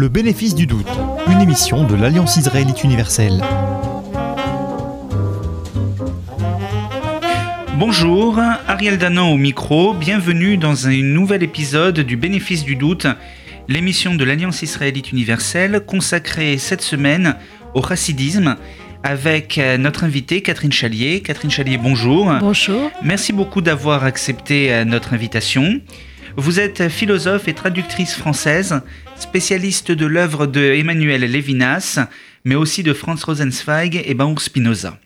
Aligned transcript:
Le 0.00 0.08
bénéfice 0.08 0.54
du 0.54 0.66
doute, 0.66 0.88
une 1.30 1.42
émission 1.42 1.86
de 1.86 1.94
l'Alliance 1.94 2.38
israélite 2.38 2.84
universelle. 2.84 3.44
Bonjour, 7.76 8.38
Ariel 8.66 8.96
Danan 8.96 9.30
au 9.30 9.36
micro, 9.36 9.92
bienvenue 9.92 10.56
dans 10.56 10.88
un 10.88 11.02
nouvel 11.02 11.42
épisode 11.42 12.00
du 12.00 12.16
bénéfice 12.16 12.64
du 12.64 12.76
doute, 12.76 13.08
l'émission 13.68 14.14
de 14.14 14.24
l'Alliance 14.24 14.62
israélite 14.62 15.12
universelle 15.12 15.82
consacrée 15.86 16.56
cette 16.56 16.80
semaine 16.80 17.36
au 17.74 17.86
chassidisme 17.86 18.56
avec 19.02 19.58
euh, 19.58 19.76
notre 19.76 20.04
invitée 20.04 20.40
Catherine 20.40 20.72
Chalier. 20.72 21.20
Catherine 21.20 21.50
Chalier, 21.50 21.76
bonjour. 21.76 22.32
Bonjour. 22.40 22.90
Merci 23.02 23.34
beaucoup 23.34 23.60
d'avoir 23.60 24.04
accepté 24.04 24.72
euh, 24.72 24.86
notre 24.86 25.12
invitation. 25.12 25.78
Vous 26.36 26.60
êtes 26.60 26.88
philosophe 26.88 27.48
et 27.48 27.54
traductrice 27.54 28.14
française, 28.14 28.80
spécialiste 29.16 29.90
de 29.90 30.06
l'œuvre 30.06 30.46
de 30.46 30.60
Emmanuel 30.60 31.30
Levinas, 31.30 31.98
mais 32.44 32.54
aussi 32.54 32.82
de 32.82 32.92
Franz 32.92 33.24
Rosenzweig 33.24 34.02
et 34.04 34.14
Baruch 34.14 34.40
Spinoza. 34.40 34.98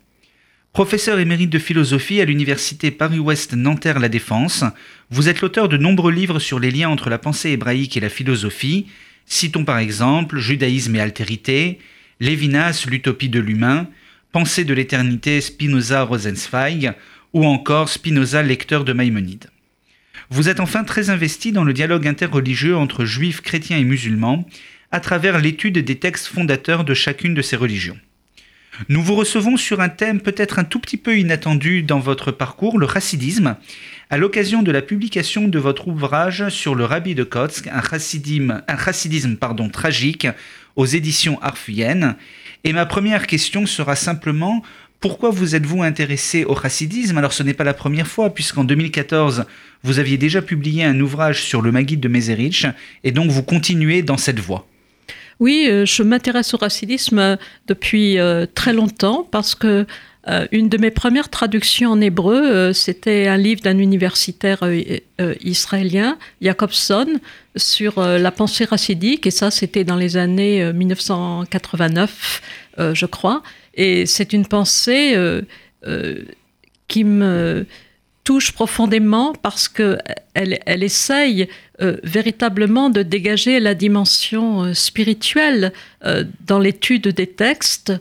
Professeur 0.74 1.18
émérite 1.18 1.50
de 1.50 1.58
philosophie 1.58 2.20
à 2.20 2.24
l'université 2.24 2.90
Paris-Ouest 2.90 3.54
Nanterre-La 3.54 4.08
Défense, 4.08 4.64
vous 5.10 5.28
êtes 5.28 5.40
l'auteur 5.40 5.68
de 5.68 5.78
nombreux 5.78 6.12
livres 6.12 6.40
sur 6.40 6.58
les 6.58 6.70
liens 6.70 6.90
entre 6.90 7.08
la 7.08 7.18
pensée 7.18 7.50
hébraïque 7.50 7.96
et 7.96 8.00
la 8.00 8.10
philosophie. 8.10 8.86
Citons 9.24 9.64
par 9.64 9.78
exemple 9.78 10.38
Judaïsme 10.38 10.96
et 10.96 11.00
altérité, 11.00 11.78
Lévinas, 12.20 12.84
l'utopie 12.88 13.28
de 13.30 13.40
l'humain, 13.40 13.88
Pensée 14.32 14.64
de 14.64 14.74
l'éternité 14.74 15.40
Spinoza 15.40 16.02
Rosenzweig, 16.02 16.92
ou 17.32 17.46
encore 17.46 17.88
Spinoza, 17.88 18.42
lecteur 18.42 18.84
de 18.84 18.92
Maïmonide. 18.92 19.46
Vous 20.34 20.48
êtes 20.48 20.58
enfin 20.58 20.82
très 20.82 21.10
investi 21.10 21.52
dans 21.52 21.62
le 21.62 21.72
dialogue 21.72 22.08
interreligieux 22.08 22.76
entre 22.76 23.04
juifs, 23.04 23.40
chrétiens 23.40 23.78
et 23.78 23.84
musulmans, 23.84 24.48
à 24.90 24.98
travers 24.98 25.38
l'étude 25.38 25.78
des 25.78 25.94
textes 25.94 26.26
fondateurs 26.26 26.82
de 26.82 26.92
chacune 26.92 27.34
de 27.34 27.40
ces 27.40 27.54
religions. 27.54 27.96
Nous 28.88 29.00
vous 29.00 29.14
recevons 29.14 29.56
sur 29.56 29.80
un 29.80 29.88
thème 29.88 30.20
peut-être 30.20 30.58
un 30.58 30.64
tout 30.64 30.80
petit 30.80 30.96
peu 30.96 31.16
inattendu 31.16 31.84
dans 31.84 32.00
votre 32.00 32.32
parcours, 32.32 32.80
le 32.80 32.88
chassidisme, 32.88 33.54
à 34.10 34.18
l'occasion 34.18 34.64
de 34.64 34.72
la 34.72 34.82
publication 34.82 35.46
de 35.46 35.58
votre 35.60 35.86
ouvrage 35.86 36.48
sur 36.48 36.74
le 36.74 36.84
rabbi 36.84 37.14
de 37.14 37.22
Kotsk, 37.22 37.68
un 37.68 37.82
chassidisme, 38.76 39.36
pardon, 39.36 39.68
tragique, 39.68 40.26
aux 40.74 40.86
éditions 40.86 41.40
Arfuyen. 41.42 42.16
Et 42.64 42.72
ma 42.72 42.86
première 42.86 43.28
question 43.28 43.66
sera 43.66 43.94
simplement 43.94 44.64
pourquoi 45.04 45.28
vous 45.28 45.54
êtes-vous 45.54 45.82
intéressé 45.82 46.46
au 46.46 46.56
chassidisme? 46.56 47.18
Alors 47.18 47.34
ce 47.34 47.42
n'est 47.42 47.52
pas 47.52 47.62
la 47.62 47.74
première 47.74 48.06
fois, 48.06 48.32
puisqu'en 48.32 48.64
2014, 48.64 49.44
vous 49.82 49.98
aviez 49.98 50.16
déjà 50.16 50.40
publié 50.40 50.82
un 50.82 50.98
ouvrage 50.98 51.42
sur 51.42 51.60
le 51.60 51.70
Maguide 51.70 52.00
de 52.00 52.08
Mézérich, 52.08 52.64
et 53.02 53.12
donc 53.12 53.30
vous 53.30 53.42
continuez 53.42 54.00
dans 54.00 54.16
cette 54.16 54.40
voie. 54.40 54.66
Oui, 55.40 55.66
euh, 55.68 55.84
je 55.84 56.02
m'intéresse 56.02 56.54
au 56.54 56.58
chassidisme 56.58 57.18
euh, 57.18 57.36
depuis 57.66 58.18
euh, 58.18 58.46
très 58.46 58.72
longtemps 58.72 59.28
parce 59.30 59.54
que 59.54 59.84
une 60.52 60.70
de 60.70 60.78
mes 60.78 60.90
premières 60.90 61.28
traductions 61.28 61.90
en 61.90 62.00
hébreu, 62.00 62.72
c'était 62.72 63.26
un 63.26 63.36
livre 63.36 63.60
d'un 63.60 63.76
universitaire 63.76 64.60
israélien, 65.42 66.16
Jacobson, 66.40 67.20
sur 67.56 68.00
la 68.00 68.30
pensée 68.30 68.64
racidique, 68.64 69.26
et 69.26 69.30
ça 69.30 69.50
c'était 69.50 69.84
dans 69.84 69.96
les 69.96 70.16
années 70.16 70.72
1989, 70.72 72.40
je 72.78 73.04
crois. 73.04 73.42
Et 73.76 74.06
c'est 74.06 74.32
une 74.32 74.46
pensée 74.46 75.16
qui 76.88 77.04
me 77.04 77.66
touche 78.24 78.52
profondément 78.52 79.34
parce 79.34 79.68
qu'elle 79.68 80.00
elle 80.34 80.82
essaye 80.82 81.46
euh, 81.82 81.96
véritablement 82.04 82.88
de 82.88 83.02
dégager 83.02 83.58
la 83.58 83.74
dimension 83.74 84.62
euh, 84.62 84.74
spirituelle 84.74 85.72
euh, 86.04 86.22
dans 86.46 86.60
l'étude 86.60 87.08
des 87.08 87.26
textes 87.26 87.92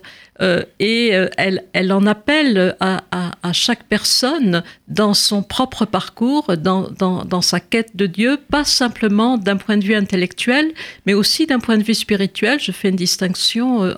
et 0.80 1.10
elle, 1.36 1.62
elle, 1.72 1.92
en 1.92 2.06
appelle 2.06 2.74
à, 2.80 3.04
à, 3.12 3.52
chaque 3.52 3.84
personne 3.84 4.64
dans 4.88 5.14
son 5.14 5.44
propre 5.44 5.84
parcours, 5.84 6.56
dans, 6.56 6.90
dans, 6.90 7.24
dans, 7.24 7.40
sa 7.40 7.60
quête 7.60 7.94
de 7.94 8.06
Dieu, 8.06 8.40
pas 8.50 8.64
simplement 8.64 9.38
d'un 9.38 9.56
point 9.56 9.76
de 9.76 9.84
vue 9.84 9.94
intellectuel, 9.94 10.72
mais 11.06 11.14
aussi 11.14 11.46
d'un 11.46 11.60
point 11.60 11.78
de 11.78 11.84
vue 11.84 11.94
spirituel. 11.94 12.58
Je 12.58 12.72
fais 12.72 12.88
une 12.88 12.96
distinction 12.96 13.94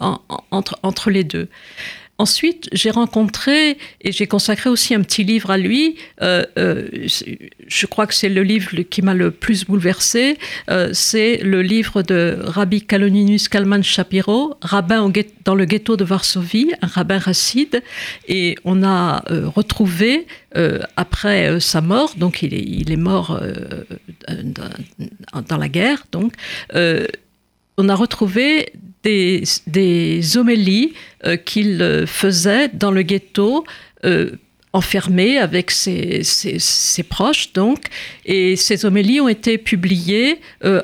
entre, 0.50 0.78
entre 0.82 1.08
les 1.08 1.24
deux. 1.24 1.48
Ensuite, 2.18 2.70
j'ai 2.72 2.90
rencontré, 2.90 3.76
et 4.00 4.10
j'ai 4.10 4.26
consacré 4.26 4.70
aussi 4.70 4.94
un 4.94 5.02
petit 5.02 5.22
livre 5.22 5.50
à 5.50 5.58
lui, 5.58 5.96
euh, 6.22 6.46
euh, 6.56 6.88
je 7.66 7.86
crois 7.86 8.06
que 8.06 8.14
c'est 8.14 8.30
le 8.30 8.42
livre 8.42 8.74
qui 8.88 9.02
m'a 9.02 9.12
le 9.12 9.30
plus 9.30 9.66
bouleversé, 9.66 10.38
euh, 10.70 10.88
c'est 10.94 11.36
le 11.42 11.60
livre 11.60 12.00
de 12.00 12.38
Rabbi 12.42 12.80
Kaloninus 12.80 13.48
Kalman 13.48 13.82
Shapiro, 13.82 14.54
rabbin 14.62 15.12
dans 15.44 15.54
le 15.54 15.66
ghetto 15.66 15.98
de 15.98 16.04
Varsovie, 16.04 16.72
un 16.80 16.86
rabbin 16.86 17.18
racide, 17.18 17.82
et 18.28 18.56
on 18.64 18.82
a 18.82 19.22
retrouvé, 19.54 20.26
après 20.96 21.60
sa 21.60 21.82
mort, 21.82 22.14
donc 22.16 22.42
il 22.42 22.90
est, 22.90 22.96
mort 22.96 23.38
dans, 24.28 25.56
la 25.58 25.68
guerre, 25.68 26.06
donc, 26.12 26.32
on 26.72 27.88
a 27.90 27.94
retrouvé 27.94 28.72
des, 29.66 30.36
homélies 30.36 30.94
euh, 31.24 31.36
qu'il 31.36 31.80
euh, 31.82 32.06
faisait 32.06 32.68
dans 32.68 32.90
le 32.90 33.02
ghetto, 33.02 33.64
euh, 34.04 34.32
enfermé 34.72 35.38
avec 35.38 35.70
ses, 35.70 36.22
ses, 36.22 37.02
proches, 37.02 37.52
donc. 37.54 37.86
Et 38.26 38.56
ces 38.56 38.84
homélies 38.84 39.20
ont 39.20 39.28
été 39.28 39.56
publiées 39.56 40.38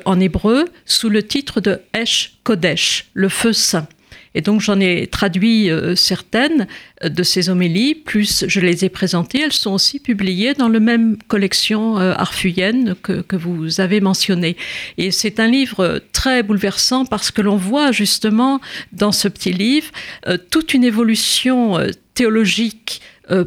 en 0.05 0.19
hébreu 0.19 0.65
sous 0.83 1.09
le 1.09 1.21
titre 1.21 1.61
de 1.61 1.79
Esh 1.93 2.33
Kodesh, 2.43 3.05
le 3.13 3.29
feu 3.29 3.53
saint. 3.53 3.87
Et 4.35 4.41
donc 4.41 4.61
j'en 4.61 4.79
ai 4.79 5.07
traduit 5.07 5.69
euh, 5.69 5.95
certaines 5.95 6.67
euh, 7.03 7.09
de 7.09 7.23
ces 7.23 7.49
homélies, 7.49 7.95
plus 7.95 8.45
je 8.47 8.59
les 8.59 8.85
ai 8.85 8.89
présentées. 8.89 9.41
Elles 9.41 9.53
sont 9.53 9.71
aussi 9.71 9.99
publiées 9.99 10.53
dans 10.53 10.69
la 10.69 10.79
même 10.79 11.17
collection 11.27 11.99
euh, 11.99 12.13
arfuyenne 12.13 12.95
que, 13.01 13.21
que, 13.21 13.35
vous 13.35 13.81
avez 13.81 14.01
mentionnée. 14.01 14.57
Et 14.97 15.11
c'est 15.11 15.39
un 15.39 15.47
livre 15.47 16.01
très 16.11 16.43
bouleversant 16.43 17.05
parce 17.05 17.31
que 17.31 17.41
l'on 17.41 17.57
voit 17.57 17.91
justement 17.91 18.59
dans 18.91 19.11
ce 19.11 19.27
petit 19.27 19.53
livre 19.53 19.91
toute 20.49 20.73
une 20.73 20.83
évolution 20.83 21.79
théologique 22.13 23.01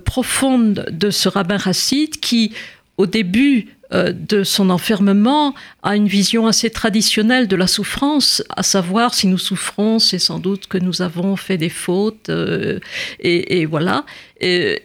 profonde 0.04 0.86
de 0.91 1.10
ce 1.10 1.28
rabbin 1.28 1.56
racide 1.56 2.18
qui, 2.20 2.53
au 2.98 3.06
début, 3.06 3.68
euh, 3.92 4.12
de 4.12 4.42
son 4.44 4.70
enfermement 4.70 5.54
a 5.82 5.97
une 5.97 6.08
vision 6.08 6.47
assez 6.47 6.70
traditionnelle 6.70 7.47
de 7.47 7.56
la 7.56 7.66
souffrance, 7.66 8.42
à 8.56 8.62
savoir 8.62 9.14
si 9.14 9.26
nous 9.26 9.38
souffrons, 9.38 9.98
c'est 9.98 10.19
sans 10.19 10.38
doute 10.38 10.66
que 10.66 10.78
nous 10.78 11.02
avons 11.02 11.36
fait 11.36 11.56
des 11.56 11.69
fautes, 11.69 12.28
euh, 12.28 12.80
et, 13.20 13.60
et, 13.60 13.66
voilà. 13.66 14.04
Et, 14.41 14.82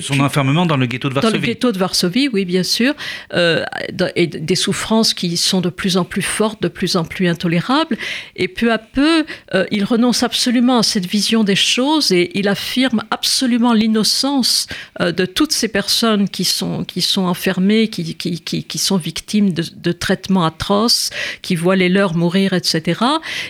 son 0.00 0.20
enfermement 0.20 0.66
dans 0.66 0.76
le 0.76 0.86
ghetto 0.86 1.08
de 1.08 1.14
Varsovie. 1.14 1.32
Dans 1.32 1.40
le 1.40 1.46
ghetto 1.46 1.72
de 1.72 1.78
Varsovie, 1.78 2.28
oui, 2.32 2.44
bien 2.44 2.62
sûr. 2.62 2.94
Euh, 3.34 3.64
et 4.14 4.26
des 4.28 4.54
souffrances 4.54 5.14
qui 5.14 5.36
sont 5.36 5.60
de 5.60 5.68
plus 5.68 5.96
en 5.96 6.04
plus 6.04 6.22
fortes, 6.22 6.62
de 6.62 6.68
plus 6.68 6.96
en 6.96 7.04
plus 7.04 7.28
intolérables. 7.28 7.98
Et 8.36 8.46
peu 8.46 8.72
à 8.72 8.78
peu, 8.78 9.24
euh, 9.54 9.66
il 9.70 9.84
renonce 9.84 10.22
absolument 10.22 10.78
à 10.78 10.82
cette 10.82 11.06
vision 11.06 11.42
des 11.42 11.56
choses 11.56 12.12
et 12.12 12.30
il 12.38 12.46
affirme 12.48 13.02
absolument 13.10 13.72
l'innocence 13.72 14.68
euh, 15.00 15.10
de 15.10 15.26
toutes 15.26 15.52
ces 15.52 15.68
personnes 15.68 16.28
qui 16.28 16.44
sont, 16.44 16.84
qui 16.84 17.02
sont 17.02 17.22
enfermées, 17.22 17.88
qui, 17.88 18.14
qui, 18.14 18.40
qui, 18.40 18.64
qui 18.64 18.78
sont 18.78 18.96
victimes 18.96 19.52
de, 19.52 19.64
de, 19.74 19.92
traitements 19.92 20.44
atroces, 20.44 21.10
qui 21.42 21.56
voient 21.56 21.76
les 21.76 21.88
leurs 21.88 22.14
mourir, 22.14 22.52
etc. 22.52 23.00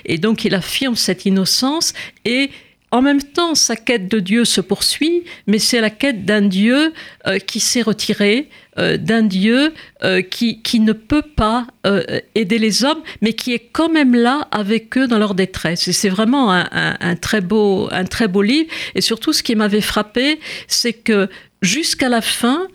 Et 0.06 0.16
donc, 0.16 0.44
il 0.44 0.54
affirme 0.54 0.96
cette 0.96 1.26
innocence 1.26 1.92
et 2.24 2.50
en 2.92 3.02
même 3.02 3.22
temps, 3.22 3.54
sa 3.54 3.76
quête 3.76 4.08
de 4.08 4.18
Dieu 4.18 4.44
se 4.44 4.60
poursuit, 4.60 5.22
mais 5.46 5.58
c'est 5.58 5.80
la 5.80 5.90
quête 5.90 6.24
d'un 6.24 6.42
Dieu 6.42 6.92
euh, 7.26 7.38
qui 7.38 7.60
s'est 7.60 7.82
retiré, 7.82 8.48
euh, 8.78 8.96
d'un 8.96 9.22
Dieu 9.22 9.72
euh, 10.02 10.22
qui, 10.22 10.60
qui, 10.62 10.80
ne 10.80 10.92
peut 10.92 11.22
pas 11.22 11.66
aider 12.34 12.58
les 12.58 12.84
hommes, 12.84 13.00
mais 13.20 13.32
qui 13.32 13.52
est 13.52 13.70
quand 13.72 13.88
même 13.88 14.14
là 14.14 14.48
avec 14.50 14.96
eux 14.98 15.06
dans 15.06 15.18
leur 15.18 15.34
détresse. 15.34 15.86
Et 15.86 15.92
c'est 15.92 16.08
vraiment 16.08 16.52
un, 16.52 16.68
un, 16.72 17.16
très 17.16 17.40
beau, 17.40 17.88
un 17.92 18.04
très 18.04 18.26
beau 18.26 18.42
livre. 18.42 18.68
Et 18.94 19.00
surtout, 19.00 19.32
ce 19.32 19.42
qui 19.42 19.54
m'avait 19.54 19.80
frappé, 19.80 20.40
c'est 20.66 20.92
que 20.92 21.28
jusqu'à 21.62 22.08
la 22.08 22.22
fin, 22.22 22.66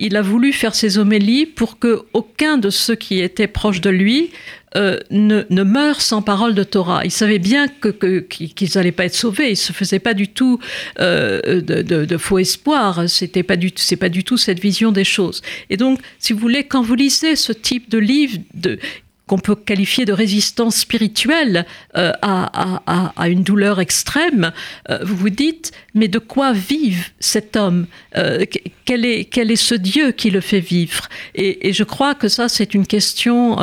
il 0.00 0.16
a 0.16 0.22
voulu 0.22 0.52
faire 0.52 0.74
ses 0.74 0.98
homélies 0.98 1.46
pour 1.46 1.78
que 1.78 2.02
aucun 2.12 2.56
de 2.56 2.70
ceux 2.70 2.94
qui 2.94 3.20
étaient 3.20 3.48
proches 3.48 3.80
de 3.80 3.90
lui 3.90 4.30
euh, 4.76 4.98
ne, 5.10 5.62
meurent 5.62 6.02
sans 6.02 6.20
parole 6.20 6.54
de 6.54 6.62
Torah. 6.62 7.00
Ils 7.04 7.10
savaient 7.10 7.38
bien 7.38 7.66
que, 7.66 7.88
qu'ils 7.88 8.68
n'allaient 8.74 8.92
pas 8.92 9.06
être 9.06 9.14
sauvés. 9.14 9.50
Ne 9.50 9.54
se 9.54 9.72
faisaient 9.72 10.00
pas 10.00 10.12
du 10.12 10.28
tout 10.28 10.58
euh, 11.00 11.62
de, 11.62 12.16
faux 12.18 12.38
espoirs. 12.38 13.08
C'était 13.08 13.42
pas 13.42 13.56
du, 13.56 13.70
c'est 13.76 13.96
pas 13.96 14.10
du 14.10 14.22
tout 14.22 14.36
cette 14.36 14.60
vision 14.60 14.92
des 14.92 15.04
choses. 15.04 15.40
Et 15.70 15.78
donc, 15.78 16.00
si 16.18 16.34
vous 16.34 16.40
voulez, 16.40 16.64
quand 16.64 16.82
vous 16.82 16.94
lisez 16.94 17.36
ce 17.36 17.52
type 17.52 17.88
de 17.88 17.96
livre, 17.96 18.38
de, 18.52 18.78
qu'on 19.28 19.38
peut 19.38 19.56
qualifier 19.56 20.04
de 20.04 20.12
résistance 20.12 20.76
spirituelle 20.76 21.66
euh, 21.96 22.12
à, 22.22 23.12
à, 23.16 23.28
une 23.28 23.42
douleur 23.42 23.80
extrême, 23.80 24.52
euh, 24.88 25.00
vous 25.02 25.16
vous 25.16 25.30
dites, 25.30 25.72
mais 25.94 26.06
de 26.06 26.20
quoi 26.20 26.52
vive 26.52 27.08
cet 27.18 27.56
homme? 27.56 27.86
Euh, 28.16 28.44
quel, 28.84 29.04
est, 29.04 29.24
quel 29.24 29.50
est 29.50 29.56
ce 29.56 29.74
Dieu 29.74 30.12
qui 30.12 30.30
le 30.30 30.40
fait 30.40 30.60
vivre? 30.60 31.08
Et, 31.34 31.72
je 31.72 31.82
crois 31.82 32.14
que 32.14 32.28
ça, 32.28 32.48
c'est 32.48 32.74
une 32.74 32.86
question 32.86 33.56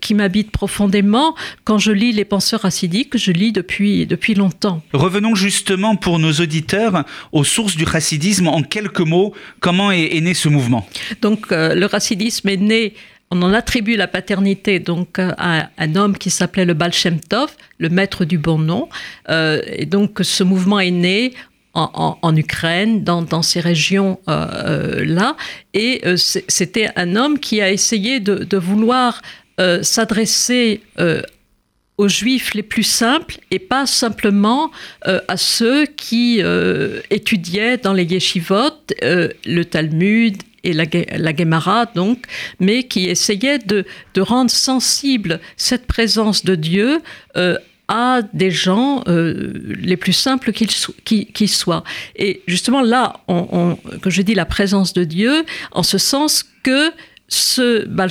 qui 0.00 0.14
m'habite 0.14 0.50
profondément 0.50 1.34
quand 1.64 1.78
je 1.78 1.92
lis 1.92 2.12
les 2.12 2.24
penseurs 2.24 2.64
hassidiques, 2.64 3.10
que 3.10 3.18
je 3.18 3.32
lis 3.32 3.52
depuis, 3.52 4.06
depuis 4.06 4.34
longtemps. 4.34 4.82
Revenons 4.92 5.34
justement 5.34 5.96
pour 5.96 6.18
nos 6.18 6.32
auditeurs 6.32 7.04
aux 7.32 7.44
sources 7.44 7.76
du 7.76 7.86
chassidisme 7.86 8.48
en 8.48 8.62
quelques 8.62 9.00
mots. 9.00 9.32
Comment 9.60 9.90
est, 9.90 10.16
est 10.16 10.20
né 10.20 10.34
ce 10.34 10.48
mouvement? 10.48 10.86
Donc, 11.22 11.46
le 11.50 11.88
chassidisme 11.88 12.48
est 12.48 12.58
né 12.58 12.94
on 13.30 13.42
en 13.42 13.52
attribue 13.52 13.96
la 13.96 14.06
paternité 14.06 14.78
donc 14.78 15.18
à 15.18 15.70
un 15.78 15.96
homme 15.96 16.16
qui 16.16 16.30
s'appelait 16.30 16.64
le 16.64 16.74
Baal 16.74 16.92
Shem 16.92 17.20
Tov, 17.20 17.50
le 17.78 17.88
maître 17.88 18.24
du 18.24 18.38
bon 18.38 18.58
nom. 18.58 18.88
Euh, 19.28 19.62
et 19.66 19.86
donc 19.86 20.18
ce 20.22 20.44
mouvement 20.44 20.80
est 20.80 20.90
né 20.90 21.32
en, 21.74 22.34
Ukraine, 22.34 23.04
dans, 23.04 23.42
ces 23.42 23.60
régions-là. 23.60 25.36
et 25.74 26.00
euh, 26.06 26.16
c'était 26.16 26.88
un 26.96 27.16
homme 27.16 27.38
qui 27.38 27.60
a 27.60 27.70
essayé 27.70 28.18
de, 28.18 28.56
vouloir 28.56 29.20
euh, 29.60 29.82
s'adresser 29.82 30.80
aux 31.98 32.08
juifs 32.08 32.54
les 32.54 32.62
plus 32.62 32.82
simples 32.82 33.36
et 33.50 33.58
pas 33.58 33.84
simplement 33.84 34.70
à 35.02 35.36
ceux 35.36 35.84
qui 35.84 36.40
étudiaient 37.10 37.76
dans 37.76 37.92
les 37.92 38.04
yeshivot 38.04 38.70
le 39.02 39.62
Talmud 39.64 40.36
et 40.66 40.72
la, 40.72 40.84
la 41.16 41.34
Gemara, 41.34 41.86
donc, 41.86 42.26
mais 42.60 42.82
qui 42.82 43.08
essayait 43.08 43.58
de, 43.58 43.84
rendre 44.18 44.50
sensible 44.50 45.40
cette 45.56 45.86
présence 45.86 46.44
de 46.44 46.54
Dieu 46.56 47.00
euh, 47.36 47.56
à 47.86 48.22
des 48.32 48.50
gens 48.50 49.04
euh, 49.06 49.52
les 49.80 49.96
plus 49.96 50.12
simples 50.12 50.52
qu'ils 50.52 51.48
soient. 51.48 51.84
Et 52.16 52.42
justement 52.48 52.82
là, 52.82 53.20
on, 53.28 53.78
que 54.02 54.10
je 54.10 54.22
dis 54.22 54.34
la 54.34 54.46
présence 54.46 54.92
de 54.92 55.04
Dieu, 55.04 55.44
en 55.70 55.84
ce 55.84 55.98
sens 55.98 56.44
que 56.64 56.90
ce 57.28 57.84
Baal 57.86 58.10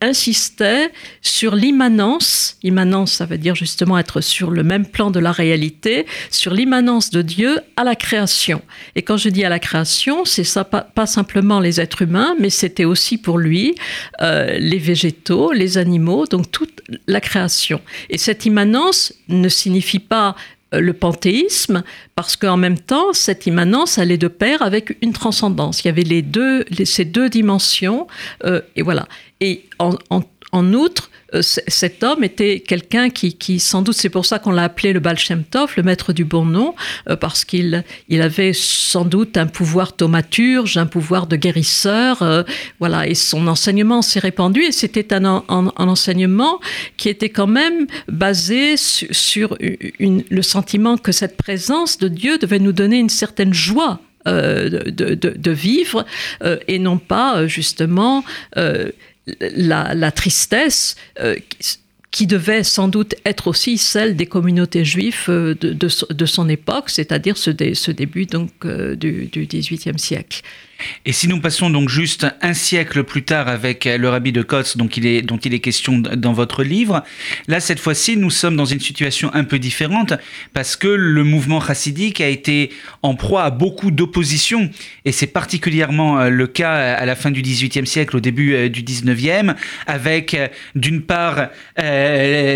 insistait 0.00 0.90
sur 1.20 1.54
l'immanence, 1.54 2.56
immanence 2.62 3.12
ça 3.12 3.26
veut 3.26 3.36
dire 3.36 3.54
justement 3.54 3.98
être 3.98 4.20
sur 4.20 4.50
le 4.50 4.62
même 4.62 4.86
plan 4.86 5.10
de 5.10 5.20
la 5.20 5.32
réalité, 5.32 6.06
sur 6.30 6.52
l'immanence 6.54 7.10
de 7.10 7.20
Dieu 7.20 7.60
à 7.76 7.84
la 7.84 7.94
création. 7.94 8.62
Et 8.96 9.02
quand 9.02 9.18
je 9.18 9.28
dis 9.28 9.44
à 9.44 9.48
la 9.48 9.58
création, 9.58 10.24
c'est 10.24 10.46
pas, 10.64 11.06
simplement 11.06 11.60
les 11.60 11.80
êtres 11.80 12.02
humains, 12.02 12.34
mais 12.38 12.48
c'était 12.48 12.84
aussi 12.84 13.18
pour 13.18 13.38
lui 13.38 13.74
euh, 14.22 14.56
les 14.58 14.78
végétaux, 14.78 15.52
les 15.52 15.76
animaux, 15.76 16.26
donc 16.26 16.50
toute 16.50 16.80
la 17.06 17.20
création. 17.20 17.80
Et 18.08 18.18
cette 18.18 18.46
immanence 18.46 19.12
ne 19.28 19.48
signifie 19.48 19.98
pas 19.98 20.36
le 20.80 20.92
panthéisme, 20.92 21.82
parce 22.14 22.36
qu'en 22.36 22.56
même 22.56 22.78
temps, 22.78 23.12
cette 23.12 23.46
immanence 23.46 23.98
allait 23.98 24.18
de 24.18 24.28
pair 24.28 24.62
avec 24.62 24.96
une 25.02 25.12
transcendance. 25.12 25.84
Il 25.84 25.88
y 25.88 25.90
avait 25.90 26.02
les 26.02 26.22
deux, 26.22 26.64
ces 26.84 27.04
deux 27.04 27.28
dimensions, 27.28 28.06
euh, 28.44 28.60
et 28.76 28.82
voilà. 28.82 29.06
Et 29.40 29.64
en, 29.78 29.94
en 30.10 30.22
outre, 30.52 31.10
euh, 31.34 31.40
cet 31.42 32.02
homme 32.02 32.24
était 32.24 32.60
quelqu'un 32.60 33.08
qui, 33.10 33.58
sans 33.58 33.82
doute, 33.82 33.94
c'est 33.94 34.10
pour 34.10 34.26
ça 34.26 34.38
qu'on 34.38 34.50
l'a 34.50 34.64
appelé 34.64 34.92
le 34.92 35.00
Baal 35.00 35.18
Shem 35.18 35.44
Tov, 35.44 35.72
le 35.76 35.82
maître 35.82 36.12
du 36.12 36.24
bon 36.24 36.44
nom, 36.44 36.74
euh, 37.08 37.16
parce 37.16 37.44
qu'il 37.44 37.84
il 38.08 38.22
avait 38.22 38.52
sans 38.54 39.04
doute 39.04 39.36
un 39.36 39.46
pouvoir 39.46 39.94
thaumaturge, 39.94 40.76
un 40.76 40.86
pouvoir 40.86 41.26
de 41.26 41.36
guérisseur, 41.36 42.22
euh, 42.22 42.42
voilà, 42.80 43.06
et 43.06 43.14
son 43.14 43.46
enseignement 43.46 44.02
s'est 44.02 44.20
répandu, 44.20 44.62
et 44.62 44.72
c'était 44.72 45.14
un, 45.14 45.42
enseignement 45.48 46.60
qui 46.96 47.08
était 47.08 47.30
quand 47.30 47.46
même 47.46 47.86
basé 48.08 48.76
sur, 48.76 49.56
le 49.98 50.42
sentiment 50.42 50.96
que 50.96 51.12
cette 51.12 51.36
présence 51.36 51.98
de 51.98 52.08
Dieu 52.08 52.38
devait 52.38 52.58
nous 52.58 52.72
donner 52.72 52.98
une 52.98 53.08
certaine 53.08 53.54
joie 53.54 54.00
de, 54.26 55.50
vivre 55.50 56.04
et 56.68 56.78
non 56.78 56.98
pas 56.98 57.46
justement 57.46 58.24
la, 59.26 60.12
tristesse 60.12 60.96
euh, 61.20 61.36
qui 62.12 62.26
devait 62.26 62.62
sans 62.62 62.88
doute 62.88 63.14
être 63.24 63.48
aussi 63.48 63.78
celle 63.78 64.16
des 64.16 64.26
communautés 64.26 64.84
juives 64.84 65.24
euh, 65.30 65.54
de, 65.54 66.26
son 66.26 66.48
époque, 66.48 66.90
c'est-à-dire 66.90 67.36
ce, 67.36 67.50
début 67.90 68.26
donc 68.26 68.50
euh, 68.64 68.94
du 68.94 69.28
XVIIIe 69.34 69.98
siècle. 69.98 70.42
Et 71.04 71.12
si 71.12 71.28
nous 71.28 71.40
passons 71.40 71.70
donc 71.70 71.88
juste 71.88 72.26
un 72.40 72.54
siècle 72.54 73.04
plus 73.04 73.22
tard 73.22 73.48
avec 73.48 73.84
le 73.84 74.08
rabbi 74.08 74.32
de 74.32 74.42
Kotz, 74.42 74.76
dont 74.76 74.88
il 74.88 75.06
est, 75.06 75.60
question 75.60 75.98
dans 75.98 76.32
votre 76.32 76.62
livre, 76.62 77.04
là, 77.48 77.60
cette 77.60 77.78
fois-ci, 77.78 78.16
nous 78.16 78.30
sommes 78.30 78.56
dans 78.56 78.64
une 78.64 78.80
situation 78.80 79.32
un 79.34 79.44
peu 79.44 79.58
différente 79.58 80.14
parce 80.54 80.76
que 80.76 80.88
le 80.88 81.24
mouvement 81.24 81.60
chassidique 81.60 82.20
a 82.20 82.28
été 82.28 82.70
en 83.02 83.14
proie 83.14 83.44
à 83.44 83.50
beaucoup 83.50 83.90
d'opposition 83.90 84.70
et 85.04 85.12
c'est 85.12 85.26
particulièrement 85.26 86.18
euh, 86.20 86.28
le 86.30 86.46
cas 86.46 86.72
à 86.72 87.06
la 87.06 87.14
fin 87.14 87.30
du 87.30 87.42
XVIIIe 87.42 87.86
siècle, 87.86 88.16
au 88.16 88.20
début 88.20 88.70
du 88.70 88.82
XIXe, 88.82 89.54
avec 89.86 90.36
d'une 90.74 91.02
part 91.02 91.48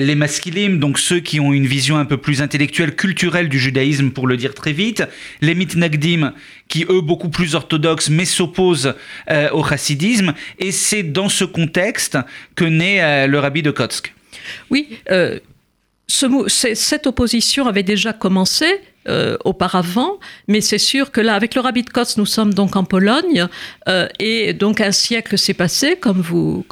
les 0.00 0.14
masculimes, 0.14 0.78
donc 0.78 0.98
ceux 0.98 1.20
qui 1.20 1.40
ont 1.40 1.52
une 1.52 1.66
vision 1.66 1.96
un 1.96 2.04
peu 2.04 2.16
plus 2.16 2.42
intellectuelle, 2.42 2.94
culturelle 2.94 3.48
du 3.48 3.58
judaïsme, 3.58 4.10
pour 4.10 4.26
le 4.26 4.36
dire 4.36 4.54
très 4.54 4.72
vite, 4.72 5.04
les 5.40 5.54
mitnagdim, 5.54 6.32
qui 6.68 6.84
eux 6.88 7.00
beaucoup 7.00 7.28
plus 7.28 7.54
orthodoxes, 7.54 8.10
mais 8.10 8.24
s'opposent 8.24 8.94
euh, 9.30 9.50
au 9.50 9.64
chassidisme. 9.64 10.34
Et 10.58 10.72
c'est 10.72 11.02
dans 11.02 11.28
ce 11.28 11.44
contexte 11.44 12.18
que 12.54 12.64
naît 12.64 13.02
euh, 13.02 13.26
le 13.26 13.38
rabbi 13.38 13.62
de 13.62 13.70
Kotsk. 13.70 14.12
Oui, 14.70 14.98
euh, 16.22 16.48
cette 16.48 17.06
opposition 17.06 17.66
avait 17.66 17.82
déjà 17.82 18.12
commencé. 18.12 18.66
auparavant, 19.44 20.18
mais 20.48 20.60
c'est 20.60 20.82
sûr 20.82 21.12
que 21.12 21.20
là, 21.20 21.36
avec 21.36 21.54
le 21.54 21.60
rabbi 21.60 21.84
de 21.84 21.90
Kotsk, 21.90 22.16
nous 22.16 22.26
sommes 22.26 22.52
donc 22.52 22.74
en 22.74 22.82
Pologne, 22.82 23.46
et 24.18 24.52
donc 24.52 24.80
un 24.80 24.90
siècle 24.90 25.38
s'est 25.38 25.54
passé, 25.54 25.94
comme 25.94 26.20
vous, 26.20 26.66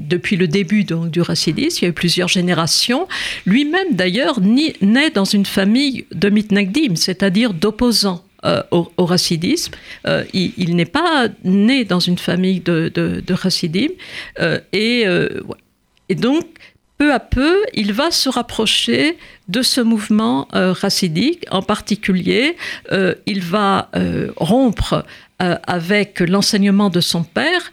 depuis 0.00 0.34
le 0.34 0.48
début 0.48 0.82
du 0.82 1.20
racidisme, 1.20 1.78
il 1.80 1.84
y 1.84 1.86
a 1.86 1.90
eu 1.90 1.92
plusieurs 1.92 2.26
générations. 2.26 3.06
Lui-même, 3.46 3.92
d'ailleurs, 3.92 4.40
naît 4.40 5.10
dans 5.10 5.24
une 5.24 5.46
famille 5.46 6.06
de 6.10 6.28
mitnagdim, 6.28 6.96
c'est-à-dire 6.96 7.54
d'opposants. 7.54 8.24
Euh, 8.46 8.62
au, 8.70 9.04
racidisme. 9.04 9.74
Euh, 10.06 10.24
il, 10.32 10.74
n'est 10.74 10.86
pas 10.86 11.28
né 11.44 11.84
dans 11.84 12.00
une 12.00 12.16
famille 12.16 12.60
de, 12.60 12.88
de, 12.88 13.22
euh, 14.38 14.60
et, 14.72 15.04
et, 16.08 16.14
donc, 16.14 16.46
peu 17.00 17.14
à 17.14 17.18
peu, 17.18 17.64
il 17.72 17.94
va 17.94 18.10
se 18.10 18.28
rapprocher 18.28 19.16
de 19.48 19.62
ce 19.62 19.80
mouvement 19.80 20.46
racidique. 20.52 21.46
En 21.50 21.62
particulier, 21.62 22.56
il 23.26 23.40
va 23.42 23.90
rompre 24.36 25.06
avec 25.38 26.20
l'enseignement 26.20 26.90
de 26.90 27.00
son 27.00 27.24
père. 27.24 27.70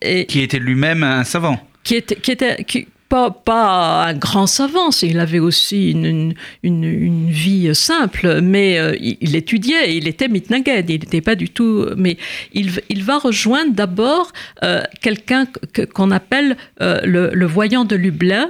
et, 0.00 0.24
qui 0.24 0.40
était 0.40 0.58
lui-même 0.58 1.02
un 1.02 1.24
savant. 1.24 1.60
Qui 1.84 1.96
était, 1.96 2.16
qui 2.16 2.30
était, 2.30 2.64
pas, 3.10 4.04
un 4.06 4.14
grand 4.14 4.46
savant, 4.46 4.90
il 5.02 5.18
avait 5.18 5.40
aussi 5.40 5.90
une, 5.90 6.34
une, 6.62 7.28
vie 7.28 7.74
simple, 7.74 8.40
mais 8.40 8.78
euh, 8.78 8.96
il, 9.00 9.34
étudiait, 9.34 9.96
il 9.96 10.06
était 10.06 10.28
mitnaged, 10.28 10.88
il 10.88 11.00
n'était 11.00 11.20
pas 11.20 11.34
du 11.34 11.48
tout. 11.48 11.86
Mais 11.96 12.16
il, 12.52 12.80
il 12.88 13.02
va 13.02 13.18
rejoindre 13.18 13.72
d'abord 13.72 14.32
euh, 14.62 14.82
quelqu'un 15.00 15.46
qu'on 15.92 16.10
appelle 16.12 16.56
euh, 16.80 17.00
le, 17.04 17.46
voyant 17.46 17.84
de 17.84 17.96
Lublin, 17.96 18.48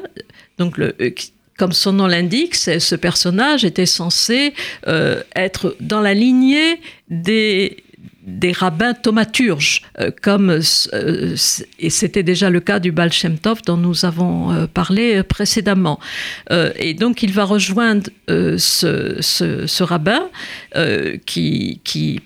donc 0.58 0.76
le, 0.76 0.94
comme 1.56 1.72
son 1.72 1.94
nom 1.94 2.06
l'indique, 2.06 2.54
ce 2.54 2.94
personnage 2.94 3.64
était 3.64 3.86
censé 3.86 4.54
être 5.36 5.76
dans 5.80 6.00
la 6.00 6.14
lignée 6.14 6.80
des, 7.08 7.76
des 8.30 8.52
rabbins 8.52 8.94
thaumaturges, 8.94 9.82
euh, 9.98 10.10
comme 10.22 10.50
euh, 10.50 11.36
et 11.78 11.90
c'était 11.90 12.22
déjà 12.22 12.50
le 12.50 12.60
cas 12.60 12.78
du 12.78 12.92
Baal 12.92 13.12
Shem 13.12 13.38
Tov 13.38 13.62
dont 13.66 13.76
nous 13.76 14.04
avons 14.04 14.52
euh, 14.52 14.66
parlé 14.66 15.22
précédemment. 15.22 15.98
et 16.50 16.94
donc 16.94 17.22
il 17.22 17.32
va 17.32 17.44
rejoindre 17.44 18.10
ce, 18.28 19.16
ce, 19.20 19.82
rabbin 19.82 20.28
qui, 21.26 21.80
qui 21.84 22.20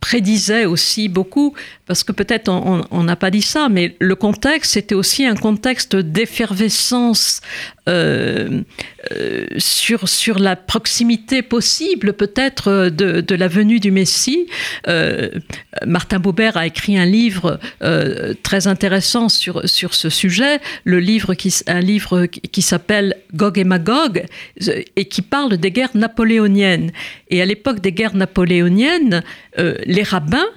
prédisait 0.00 0.64
aussi 0.64 1.08
beaucoup, 1.08 1.54
parce 1.86 2.04
que 2.04 2.12
peut-être 2.12 2.48
on 2.48 3.02
n'a 3.02 3.16
pas 3.16 3.30
dit 3.30 3.42
ça, 3.42 3.68
mais 3.68 3.96
le 3.98 4.14
contexte, 4.14 4.72
c'était 4.72 4.94
aussi 4.94 5.26
un 5.26 5.34
contexte 5.34 5.96
d'effervescence 5.96 7.40
euh, 7.88 8.62
euh, 9.12 9.46
sur, 9.56 10.08
sur 10.08 10.38
la 10.38 10.56
proximité 10.56 11.40
possible 11.40 12.12
peut-être 12.12 12.90
de, 12.90 13.20
de, 13.22 13.34
la 13.34 13.48
venue 13.48 13.80
du 13.80 13.90
Messie. 13.90 14.46
Euh, 14.88 15.30
Martin 15.86 16.18
Buber 16.18 16.50
a 16.56 16.66
écrit 16.66 16.98
un 16.98 17.06
livre 17.06 17.58
très 18.42 18.66
intéressant 18.66 19.28
sur, 19.28 19.66
sur 19.68 19.94
ce 19.94 20.10
sujet, 20.10 20.60
le 20.84 21.00
livre 21.00 21.34
qui, 21.34 21.54
un 21.66 21.80
livre 21.80 22.26
qui 22.26 22.62
s'appelle 22.62 23.16
Gog 23.34 23.58
et 23.58 23.64
Magog, 23.64 24.24
et 24.96 25.04
qui 25.06 25.22
parle 25.22 25.56
des 25.56 25.70
guerres 25.70 25.96
napoléoniennes. 25.96 26.92
Et 27.30 27.40
à 27.40 27.46
l'époque 27.46 27.80
des 27.80 27.92
guerres 27.92 28.16
napoléoniennes, 28.16 29.22
les 29.56 30.02
rabbins 30.02 30.48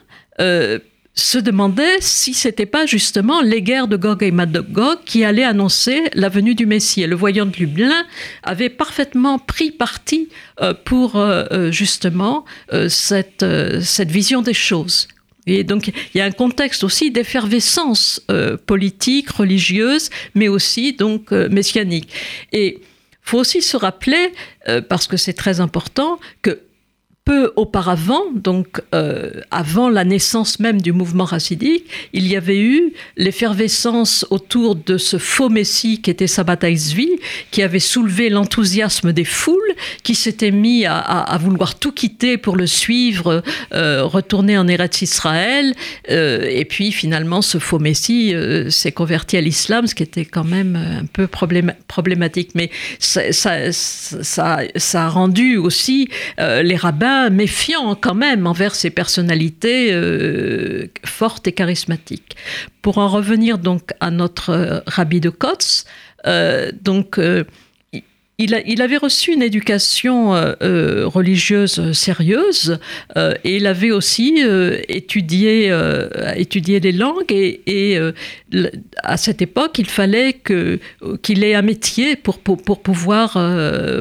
se 1.14 1.38
demandait 1.38 2.00
si 2.00 2.34
c'était 2.34 2.66
pas 2.66 2.86
justement 2.86 3.42
les 3.42 3.62
guerres 3.62 3.88
de 3.88 3.98
Gog 3.98 4.24
et 4.24 4.32
Magog 4.32 5.00
qui 5.06 5.24
allaient 5.24 5.44
annoncer 5.44 6.04
la 6.14 6.30
venue 6.30 6.56
du 6.56 6.66
Messie. 6.66 7.02
Et 7.02 7.08
le 7.08 7.16
voyant 7.16 7.46
de 7.46 7.56
Lublin 7.58 8.06
avait 8.44 8.70
parfaitement 8.70 9.38
pris 9.38 9.72
parti 9.72 10.30
euh, 10.62 10.74
pour 10.74 11.18
euh, 11.18 11.46
euh, 11.52 11.72
justement 11.72 12.46
cette, 12.88 13.46
cette 13.82 14.12
vision 14.12 14.42
des 14.42 14.54
choses. 14.54 15.08
Et 15.48 15.64
donc, 15.64 15.88
il 15.88 16.18
y 16.18 16.22
a 16.22 16.26
un 16.26 16.32
contexte 16.32 16.84
aussi 16.84 17.12
d'effervescence 17.12 18.22
politique, 18.68 19.32
religieuse, 19.32 20.10
mais 20.36 20.48
aussi 20.48 20.94
donc 20.94 21.32
messianique. 21.32 22.10
Et 22.54 22.80
faut 23.24 23.40
aussi 23.40 23.62
se 23.62 23.76
rappeler, 23.76 24.34
parce 24.88 25.08
que 25.08 25.18
c'est 25.18 25.34
très 25.34 25.60
important, 25.60 26.20
que 26.44 26.60
peu 27.32 27.54
auparavant, 27.56 28.26
donc 28.36 28.82
euh, 28.94 29.32
avant 29.52 29.90
la 29.90 30.04
naissance 30.04 30.60
même 30.60 30.82
du 30.82 30.92
mouvement 30.92 31.24
racidique, 31.24 31.86
il 32.12 32.28
y 32.28 32.36
avait 32.36 32.60
eu 32.60 32.92
l'effervescence 33.16 34.26
autour 34.32 34.76
de 34.76 34.98
ce 34.98 35.18
faux 35.18 35.48
messie 35.48 36.02
qui 36.02 36.10
était 36.12 36.28
Sabbatai 36.28 36.76
Zvi, 36.76 37.10
qui 37.52 37.62
avait 37.62 37.80
soulevé 37.80 38.28
l'enthousiasme 38.30 39.14
des 39.14 39.24
foules, 39.24 39.76
qui 40.04 40.14
s'étaient 40.14 40.52
mis 40.52 40.86
à, 40.86 41.38
vouloir 41.40 41.80
tout 41.80 41.94
quitter 41.94 42.38
pour 42.38 42.58
le 42.58 42.68
suivre, 42.68 43.42
euh, 43.74 44.04
retourner 44.04 44.58
en 44.58 44.68
Eretz 44.68 45.02
Israël, 45.02 45.74
euh, 46.10 46.46
et 46.50 46.66
puis 46.66 46.92
finalement 46.92 47.42
ce 47.42 47.60
faux 47.60 47.80
messie 47.80 48.34
s'est 48.68 48.92
converti 48.92 49.38
à 49.38 49.42
l'islam, 49.42 49.88
ce 49.88 49.96
qui 49.96 50.04
était 50.04 50.26
quand 50.26 50.44
même 50.44 50.76
un 50.76 51.06
peu 51.06 51.28
problématique. 51.28 52.50
Mais 52.56 52.72
ça, 53.00 53.30
a 54.94 55.10
rendu 55.10 55.56
aussi 55.56 56.10
les 56.38 56.76
rabbins 56.76 57.21
méfiant 57.30 57.96
quand 57.96 58.16
même 58.16 58.48
envers 58.48 58.76
ces 58.76 58.90
personnalités 58.90 59.90
euh, 59.92 60.88
fortes 61.06 61.48
et 61.48 61.52
charismatiques. 61.52 62.36
Pour 62.82 62.98
en 62.98 63.08
revenir 63.08 63.58
donc 63.58 63.92
à 64.00 64.12
notre 64.12 64.50
euh, 64.50 64.80
rabbi 64.88 65.20
de 65.20 65.30
Kotz, 65.30 65.86
euh, 66.28 66.72
donc 66.82 67.20
il, 68.42 68.82
avait 68.82 68.98
reçu 68.98 69.34
une 69.34 69.42
éducation 69.42 70.32
religieuse 70.62 71.92
sérieuse 71.94 72.80
et 73.16 73.56
il 73.56 73.68
avait 73.68 73.92
aussi 73.92 74.44
étudié, 74.88 75.74
étudié 76.36 76.80
les 76.80 76.92
langues 76.92 77.32
et, 77.32 78.00
à 79.04 79.18
cette 79.18 79.42
époque 79.42 79.80
il 79.80 79.88
fallait 79.88 80.34
que, 80.34 80.80
qu'il 81.22 81.44
ait 81.44 81.56
un 81.56 81.62
métier 81.62 82.16
pour, 82.16 82.40
pour, 82.40 82.82
pouvoir, 82.82 83.38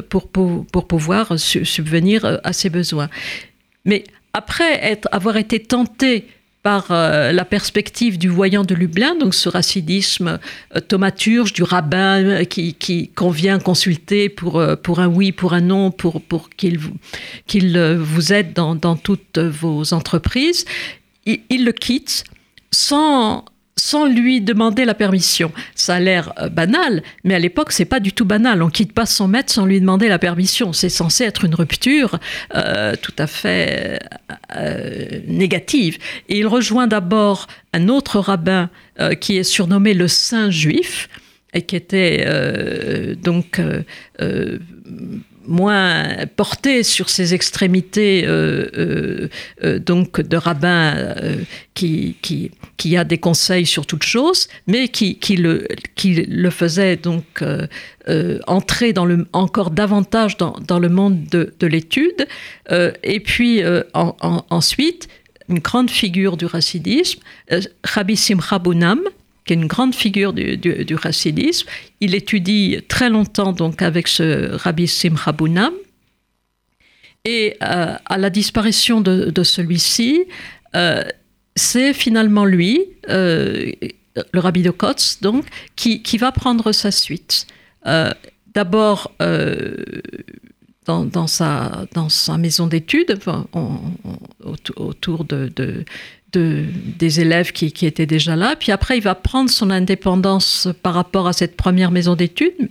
pour, 0.09 0.27
pour, 0.27 0.87
pouvoir 0.87 1.39
subvenir 1.39 2.39
à 2.43 2.53
ses 2.53 2.69
besoins. 2.69 3.09
Mais 3.85 4.03
après 4.33 4.79
être, 4.83 5.07
avoir 5.11 5.37
été 5.37 5.59
tenté 5.59 6.25
par 6.63 6.91
euh, 6.91 7.31
la 7.31 7.45
perspective 7.45 8.17
du 8.17 8.29
voyant 8.29 8.63
de 8.63 8.75
Lublin, 8.75 9.15
donc 9.15 9.33
ce 9.33 9.49
racidisme 9.49 10.39
euh, 10.75 10.79
thaumaturge 10.79 11.53
du 11.53 11.63
rabbin 11.63 12.23
euh, 12.23 12.43
qui, 12.43 12.75
qui 12.75 13.09
qu'on 13.09 13.31
vient 13.31 13.59
consulter 13.59 14.29
pour, 14.29 14.63
pour 14.83 14.99
un 14.99 15.07
oui, 15.07 15.31
pour 15.31 15.53
un 15.53 15.61
non, 15.61 15.91
pour, 15.91 16.21
pour 16.21 16.49
qu'il, 16.49 16.79
qu'il 17.47 17.77
vous 17.95 18.33
aide 18.33 18.53
dans, 18.53 18.75
dans 18.75 18.95
toutes 18.95 19.39
vos 19.39 19.93
entreprises, 19.93 20.65
il 21.25 21.65
le 21.65 21.71
quitte 21.71 22.23
sans, 22.71 23.45
sans 23.81 24.05
lui 24.05 24.41
demander 24.41 24.85
la 24.85 24.93
permission. 24.93 25.51
Ça 25.73 25.95
a 25.95 25.99
l'air 25.99 26.33
euh, 26.37 26.49
banal, 26.49 27.01
mais 27.23 27.33
à 27.33 27.39
l'époque, 27.39 27.71
c'est 27.71 27.85
pas 27.85 27.99
du 27.99 28.13
tout 28.13 28.25
banal. 28.25 28.61
On 28.61 28.69
quitte 28.69 28.93
pas 28.93 29.07
son 29.07 29.27
maître 29.27 29.51
sans 29.51 29.65
lui 29.65 29.79
demander 29.81 30.07
la 30.07 30.19
permission. 30.19 30.71
C'est 30.71 30.87
censé 30.89 31.23
être 31.23 31.45
une 31.45 31.55
rupture 31.55 32.19
euh, 32.53 32.93
tout 33.01 33.15
à 33.17 33.25
fait 33.25 33.99
euh, 34.55 35.21
négative. 35.25 35.97
Et 36.29 36.37
il 36.37 36.45
rejoint 36.45 36.85
d'abord 36.85 37.47
un 37.73 37.87
autre 37.87 38.19
rabbin 38.19 38.69
qui 39.19 39.37
est 39.37 39.43
surnommé 39.43 39.95
le 39.95 40.07
Saint 40.07 40.51
Juif 40.51 41.09
et 41.53 41.63
qui 41.63 41.75
était 41.75 42.27
donc 43.15 43.59
moins 45.47 46.25
porté 46.35 46.83
sur 46.83 47.09
ces 47.09 47.33
extrémités 47.33 48.23
euh, 48.25 48.67
euh, 48.77 49.29
euh, 49.63 49.79
donc 49.79 50.21
de 50.21 50.37
rabbin 50.37 51.15
qui, 51.73 52.15
qui, 52.21 52.51
qui, 52.77 52.97
a 52.97 53.03
des 53.03 53.17
conseils 53.17 53.65
sur 53.65 53.85
toute 53.85 54.03
chose, 54.03 54.47
mais 54.67 54.87
qui, 54.87 55.17
qui, 55.17 55.37
le, 55.37 55.67
qui 55.95 56.13
le 56.13 56.49
faisait 56.49 56.95
donc 56.95 57.43
entrer 58.47 58.93
dans 58.93 59.05
le, 59.05 59.27
encore 59.33 59.71
davantage 59.71 60.37
dans, 60.37 60.55
dans 60.67 60.79
le 60.79 60.89
monde 60.89 61.23
de, 61.25 61.53
de 61.59 61.67
l'étude. 61.67 62.27
et 62.69 63.19
puis 63.19 63.61
ensuite, 63.93 65.07
une 65.49 65.59
grande 65.59 65.89
figure 65.89 66.37
du 66.37 66.45
racidisme, 66.45 67.19
Rabbi 67.83 68.15
Simcha 68.15 68.59
qui 69.45 69.53
est 69.53 69.55
une 69.55 69.67
grande 69.67 69.95
figure 69.95 70.33
du, 70.33 70.57
du. 70.57 70.97
Il 71.99 72.15
étudie 72.15 72.79
très 72.87 73.09
longtemps 73.09 73.53
donc 73.53 73.81
avec 73.81 74.07
ce 74.07 74.55
Rabbi 74.55 74.87
Simcha 74.87 75.31
Bunam. 75.31 75.73
Et 77.23 77.57
euh, 77.61 77.95
à 78.05 78.17
la 78.17 78.29
disparition 78.29 79.01
de, 79.01 79.43
celui-ci, 79.43 80.25
euh, 80.75 81.03
c'est 81.55 81.93
finalement 81.93 82.45
lui, 82.45 82.87
euh, 83.09 83.71
le 84.31 84.39
Rabbi 84.39 84.63
de 84.63 84.71
Kotz, 84.71 85.19
donc, 85.21 85.45
qui, 85.75 86.17
va 86.17 86.31
prendre 86.31 86.71
sa 86.71 86.91
suite. 86.91 87.45
D'abord, 88.53 89.11
dans, 90.85 91.27
sa, 91.27 91.87
maison 92.39 92.67
d'études, 92.67 93.19
autour 94.75 95.25
de, 95.25 95.85
des 96.33 97.19
élèves 97.19 97.51
qui, 97.51 97.85
étaient 97.85 98.05
déjà 98.05 98.35
là. 98.35 98.55
Puis 98.59 98.71
après, 98.71 98.97
il 98.97 99.03
va 99.03 99.15
prendre 99.15 99.49
son 99.49 99.69
indépendance 99.69 100.67
par 100.81 100.93
rapport 100.93 101.27
à 101.27 101.33
cette 101.33 101.55
première 101.55 101.91
maison 101.91 102.15
d'études 102.15 102.69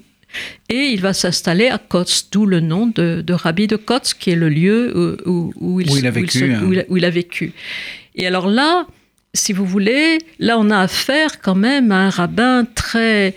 et 0.69 0.91
il 0.93 1.01
va 1.01 1.13
s'installer 1.13 1.69
à 1.69 1.79
Kotz, 1.79 2.29
d'où 2.31 2.47
le 2.47 2.61
nom 2.61 2.87
de, 2.87 3.25
Rabbi 3.33 3.67
de 3.67 3.77
Kotz, 3.77 4.15
qui 4.15 4.31
est 4.31 4.37
le 4.37 4.49
lieu 4.49 5.23
où, 5.27 5.81
il, 5.81 6.07
a 6.07 6.11
vécu, 6.11 6.53
hein. 6.53 6.63
où, 6.89 6.97
il, 6.97 7.05
a, 7.05 7.11
vécu. 7.11 7.53
Et 8.15 8.27
alors 8.27 8.49
là, 8.49 8.87
si 9.35 9.53
vous 9.53 9.65
voulez, 9.65 10.19
là 10.39 10.59
on 10.59 10.71
a 10.71 10.79
affaire 10.79 11.41
quand 11.41 11.55
même 11.55 11.91
à 11.93 12.07
un 12.07 12.11
rabbin 12.11 12.65
très, 12.75 13.35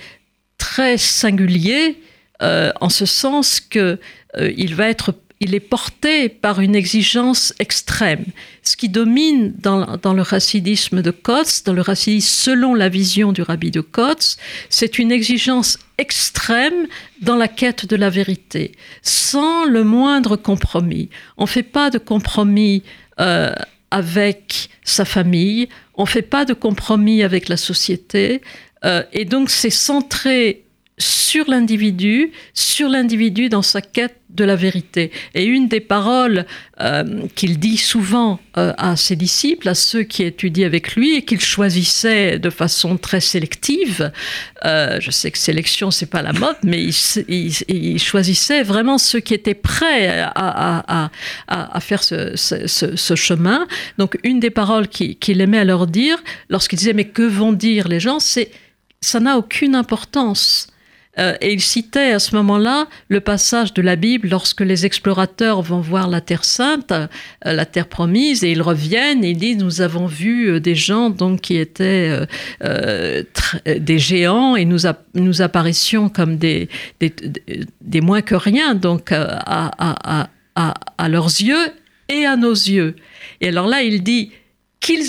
très 0.57 0.97
singulier, 0.97 1.97
euh, 2.41 2.71
en 2.81 2.89
ce 2.89 3.05
sens 3.05 3.59
que 3.59 3.99
euh, 4.37 4.51
il 4.57 4.75
va 4.75 4.89
être 4.89 5.15
il 5.43 5.53
est 5.53 5.59
porté 5.59 6.29
par 6.29 6.61
une 6.61 6.73
exigence 6.73 7.53
extrême. 7.59 8.23
Ce 8.61 8.77
qui 8.77 8.87
domine 8.87 9.53
dans, 9.59 10.13
le 10.13 10.21
racidisme 10.21 11.01
de 11.01 11.11
Kotz, 11.11 11.63
dans 11.63 11.73
le 11.73 11.81
racidisme 11.81 12.29
selon 12.29 12.73
la 12.73 12.87
vision 12.87 13.33
du 13.33 13.41
rabbi 13.41 13.69
de 13.69 13.81
Kotz, 13.81 14.37
c'est 14.69 14.97
une 14.99 15.11
exigence 15.11 15.77
extrême 15.97 16.87
dans 17.21 17.35
la 17.35 17.49
quête 17.49 17.85
de 17.85 17.97
la 17.97 18.09
vérité, 18.09 18.71
sans 19.01 19.65
le 19.65 19.83
moindre 19.83 20.37
compromis. 20.37 21.09
On 21.37 21.43
ne 21.43 21.49
fait 21.49 21.61
pas 21.61 21.89
de 21.89 21.97
compromis 21.97 22.83
euh, 23.19 23.53
avec 23.91 24.69
sa 24.85 25.03
famille, 25.03 25.67
on 25.95 26.03
ne 26.03 26.07
fait 26.07 26.21
pas 26.21 26.45
de 26.45 26.53
compromis 26.53 27.21
avec 27.21 27.49
la 27.49 27.57
société, 27.57 28.41
euh, 28.85 29.03
et 29.11 29.25
donc 29.25 29.49
c'est 29.49 29.69
centré 29.69 30.62
sur 30.97 31.49
l'individu, 31.49 32.31
sur 32.53 32.89
l'individu 32.89 33.49
dans 33.49 33.63
sa 33.63 33.81
quête 33.81 34.17
de 34.29 34.43
la 34.43 34.55
vérité. 34.55 35.11
Et 35.35 35.45
une 35.45 35.67
des 35.67 35.79
paroles 35.79 36.45
euh, 36.81 37.27
qu'il 37.35 37.59
dit 37.59 37.77
souvent 37.77 38.39
euh, 38.57 38.73
à 38.77 38.95
ses 38.95 39.15
disciples, 39.15 39.69
à 39.69 39.75
ceux 39.75 40.03
qui 40.03 40.23
étudient 40.23 40.65
avec 40.65 40.95
lui, 40.95 41.15
et 41.15 41.21
qu'il 41.23 41.39
choisissait 41.39 42.39
de 42.39 42.49
façon 42.49 42.97
très 42.97 43.21
sélective, 43.21 44.11
euh, 44.65 44.99
je 44.99 45.11
sais 45.11 45.29
que 45.29 45.37
sélection 45.37 45.91
c'est 45.91 46.07
pas 46.07 46.21
la 46.21 46.33
mode, 46.33 46.57
mais 46.63 46.83
il, 47.27 47.99
choisissait 47.99 48.63
vraiment 48.63 48.97
ceux 48.97 49.19
qui 49.19 49.33
étaient 49.33 49.53
prêts 49.53 50.25
à, 50.35 51.09
faire 51.79 52.03
ce, 52.03 53.15
chemin. 53.15 53.67
Donc 53.97 54.17
une 54.23 54.39
des 54.39 54.49
paroles 54.49 54.87
qu'il 54.87 55.41
aimait 55.41 55.59
à 55.59 55.65
leur 55.65 55.85
dire, 55.85 56.17
lorsqu'il 56.49 56.79
disait 56.79 56.93
mais 56.93 57.05
que 57.05 57.23
vont 57.23 57.53
dire 57.53 57.87
les 57.87 57.99
gens, 57.99 58.19
c'est 58.19 58.49
ça 59.01 59.19
n'a 59.19 59.37
aucune 59.37 59.75
importance. 59.75 60.67
Euh, 61.19 61.35
et 61.41 61.53
il 61.53 61.61
citait 61.61 62.11
à 62.11 62.17
ce 62.17 62.35
moment-là 62.35 62.87
le 63.07 63.19
passage 63.19 63.73
de 63.73 63.83
la 63.83 63.95
Bible 63.95 64.29
lorsque 64.29 64.61
les 64.61 64.87
explorateurs 64.87 65.61
vont 65.61 65.79
voir 65.79 66.07
la 66.07 66.21
Terre 66.21 66.43
sainte, 66.43 66.91
euh, 66.91 67.07
la 67.43 67.65
Terre 67.65 67.87
promise, 67.87 68.43
et 68.43 68.51
ils 68.51 68.63
reviennent 68.63 69.23
et 69.23 69.29
ils 69.31 69.37
disent 69.37 69.57
nous 69.57 69.81
avons 69.81 70.07
vu 70.07 70.49
euh, 70.49 70.59
des 70.59 70.73
gens 70.73 71.11
donc 71.11 71.41
qui 71.41 71.57
étaient 71.57 72.17
des 73.65 73.99
géants 73.99 74.55
et 74.55 74.65
nous, 74.65 74.81
nous 75.13 75.41
apparaissions 75.41 76.09
comme 76.09 76.37
des, 76.37 76.67
moins 78.01 78.21
que 78.21 78.35
rien 78.35 78.73
donc 78.73 79.11
à, 79.11 80.29
à, 80.55 81.09
leurs 81.09 81.27
yeux 81.27 81.71
et 82.09 82.25
à 82.25 82.35
nos 82.35 82.53
yeux. 82.53 82.95
Et 83.41 83.49
alors 83.49 83.67
là 83.67 83.83
il 83.83 84.01
dit 84.01 84.31
qu'ils 84.79 85.05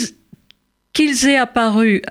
qu'ils 0.93 1.27
aient 1.27 1.39
apparu 1.39 2.03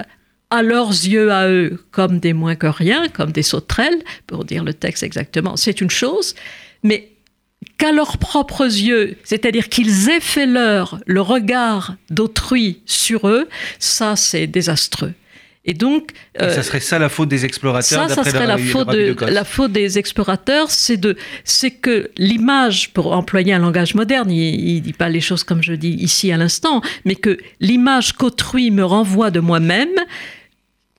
à 0.54 0.62
leurs 0.62 0.92
yeux 0.92 1.32
à 1.32 1.50
eux 1.50 1.80
comme 1.90 2.20
des 2.20 2.34
moins 2.34 2.56
que 2.56 2.68
rien, 2.68 3.08
comme 3.10 3.32
des 3.32 3.42
sauterelles, 3.42 4.04
pour 4.28 4.46
dire 4.46 4.64
le 4.64 4.76
texte 4.76 5.02
exactement, 5.02 5.58
c'est 5.58 5.82
une 5.82 5.90
chose, 5.90 6.36
mais 6.84 7.10
qu'à 7.80 7.92
leurs 7.92 8.20
propres 8.20 8.66
yeux, 8.66 9.16
c'est-à-dire 9.24 9.68
qu'ils 9.68 10.10
aient 10.12 10.20
fait 10.20 10.46
leur 10.46 11.00
le 11.08 11.22
regard 11.22 11.96
d'autrui 12.12 12.82
sur 12.86 13.28
eux, 13.28 13.50
ça 13.80 14.16
c'est 14.16 14.46
désastreux. 14.46 15.14
Et 15.66 15.74
donc, 15.74 16.12
ça 16.38 16.46
euh, 16.46 16.62
serait 16.62 16.82
ça 16.82 17.00
la 17.00 17.08
faute 17.08 17.30
des 17.30 17.46
explorateurs. 17.46 18.10
Ça, 18.10 18.16
ça 18.16 18.30
serait 18.30 18.46
la, 18.46 18.58
faute 18.58 18.90
de, 18.90 19.16
la 19.26 19.46
faute 19.46 19.72
des 19.72 19.98
explorateurs, 19.98 20.70
c'est 20.70 20.98
de, 20.98 21.16
c'est 21.46 21.72
que 21.72 22.12
l'image, 22.18 22.92
pour 22.92 23.14
employer 23.14 23.54
un 23.54 23.60
langage 23.60 23.96
moderne, 23.96 24.30
il, 24.30 24.76
ne 24.76 24.80
dit 24.82 24.94
pas 24.94 25.08
les 25.08 25.22
choses 25.22 25.46
comme 25.46 25.64
je 25.64 25.74
dis 25.74 25.94
ici 25.94 26.34
à 26.34 26.38
l'instant, 26.38 26.82
mais 27.06 27.16
que 27.16 27.38
l'image 27.62 28.12
qu'autrui 28.12 28.72
me 28.72 28.84
renvoie 28.84 29.32
de 29.32 29.40
moi-même 29.40 29.96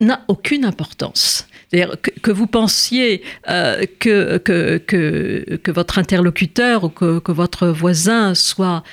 n'a 0.04 0.24
aucune 0.28 0.64
importance. 0.64 1.46
Que, 1.72 2.10
que, 2.20 2.30
vous 2.30 2.46
pensiez 2.46 3.22
euh, 3.48 3.84
que, 3.98 4.38
que, 4.38 4.78
que, 4.78 5.56
que, 5.60 5.70
votre 5.72 5.98
interlocuteur 5.98 6.84
ou 6.84 6.88
que, 6.88 7.18
que 7.18 7.32
votre 7.32 7.66
voisin 7.66 8.34
soit 8.36 8.84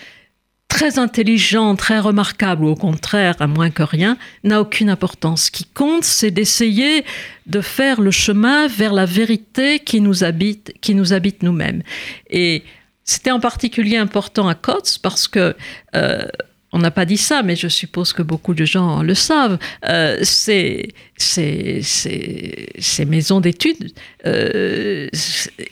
très 0.72 0.98
intelligent, 0.98 1.76
très 1.76 2.00
remarquable, 2.00 2.64
ou 2.64 2.70
au 2.70 2.76
contraire, 2.76 3.36
à 3.40 3.46
moins 3.46 3.70
que 3.70 3.84
rien, 3.84 4.18
n'a 4.44 4.62
aucune 4.62 4.90
importance. 4.90 5.44
Ce 5.44 5.52
qui 5.52 5.66
compte, 5.66 6.04
c'est 6.06 6.32
d'essayer 6.32 7.04
de 7.46 7.62
faire 7.62 8.02
le 8.02 8.10
chemin 8.10 8.68
vers 8.68 8.94
la 8.94 9.06
vérité 9.06 9.80
qui 9.80 10.02
nous 10.02 10.24
habite, 10.24 10.74
qui 10.82 10.96
nous 10.96 11.14
habite 11.14 11.44
nous-mêmes. 11.44 11.84
Et 12.30 12.64
c'était 13.04 13.32
en 13.32 13.40
particulier 13.40 13.98
important 13.98 14.48
à 14.48 14.56
Kotz 14.56 14.98
parce 14.98 15.28
que 15.28 15.56
euh, 15.96 16.24
on 16.74 16.80
n'a 16.80 16.92
pas 16.92 17.06
dit 17.06 17.18
ça, 17.18 17.44
mais 17.44 17.56
je 17.56 17.68
suppose 17.68 18.14
que 18.14 18.22
beaucoup 18.22 18.54
de 18.54 18.66
gens 18.66 19.04
le 19.04 19.14
savent, 19.14 19.58
euh, 19.88 20.20
ces, 20.24 20.94
maisons 23.06 23.42
d'études 23.42 23.92
euh, 24.26 25.10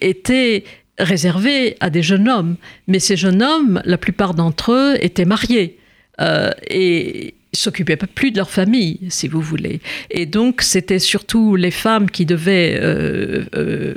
étaient 0.01 0.63
réservé 0.98 1.77
à 1.79 1.89
des 1.89 2.03
jeunes 2.03 2.27
hommes. 2.27 2.58
Mais 2.88 3.00
ces 3.00 3.15
jeunes 3.15 3.41
hommes, 3.41 3.82
la 3.86 3.98
plupart 3.98 4.34
d'entre 4.34 4.74
eux 4.74 4.98
étaient 5.01 5.25
mariés 5.25 5.77
euh, 6.20 6.51
et 6.70 7.34
s'occupaient 7.53 7.96
plus 7.96 8.32
de 8.32 8.38
leur 8.38 8.50
famille, 8.50 9.00
si 9.10 9.27
vous 9.27 9.41
voulez. 9.41 9.79
Et 10.12 10.25
donc, 10.25 10.62
c'était 10.62 11.00
surtout 11.00 11.56
les 11.56 11.72
femmes 11.72 12.12
qui 12.12 12.25
devaient 12.25 12.77
euh, 12.82 13.96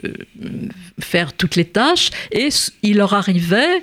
faire 1.01 1.33
toutes 1.35 1.57
les 1.57 1.67
tâches 1.67 2.11
et 2.31 2.49
il 2.83 2.97
leur 2.97 3.13
arrivait 3.13 3.83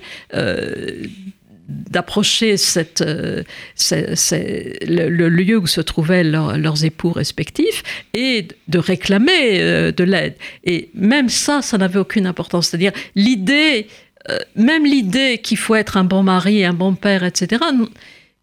d'approcher 1.70 2.56
euh, 3.02 3.44
le, 3.82 5.30
lieu 5.30 5.58
où 5.58 5.68
se 5.68 5.82
trouvaient 5.82 6.24
leurs 6.24 6.84
époux 6.84 7.12
respectifs 7.12 7.84
et 8.14 8.48
de 8.68 8.80
réclamer 8.80 9.62
euh, 9.62 9.92
de 9.92 10.04
l'aide. 10.04 10.36
Et 10.64 10.90
même 10.96 11.30
ça, 11.30 11.62
ça 11.62 11.78
n'avait 11.78 12.00
aucune 12.00 12.26
importance. 12.26 12.70
C'est-à-dire 12.70 12.92
l'idée, 13.16 13.88
euh, 14.30 14.40
même 14.56 14.86
l'idée 14.86 15.38
qu'il 15.38 15.58
faut 15.58 15.76
être 15.76 15.96
un 15.98 16.04
bon 16.04 16.24
mari, 16.24 16.66
un 16.66 16.74
bon 16.74 16.96
père, 16.96 17.24
etc., 17.24 17.64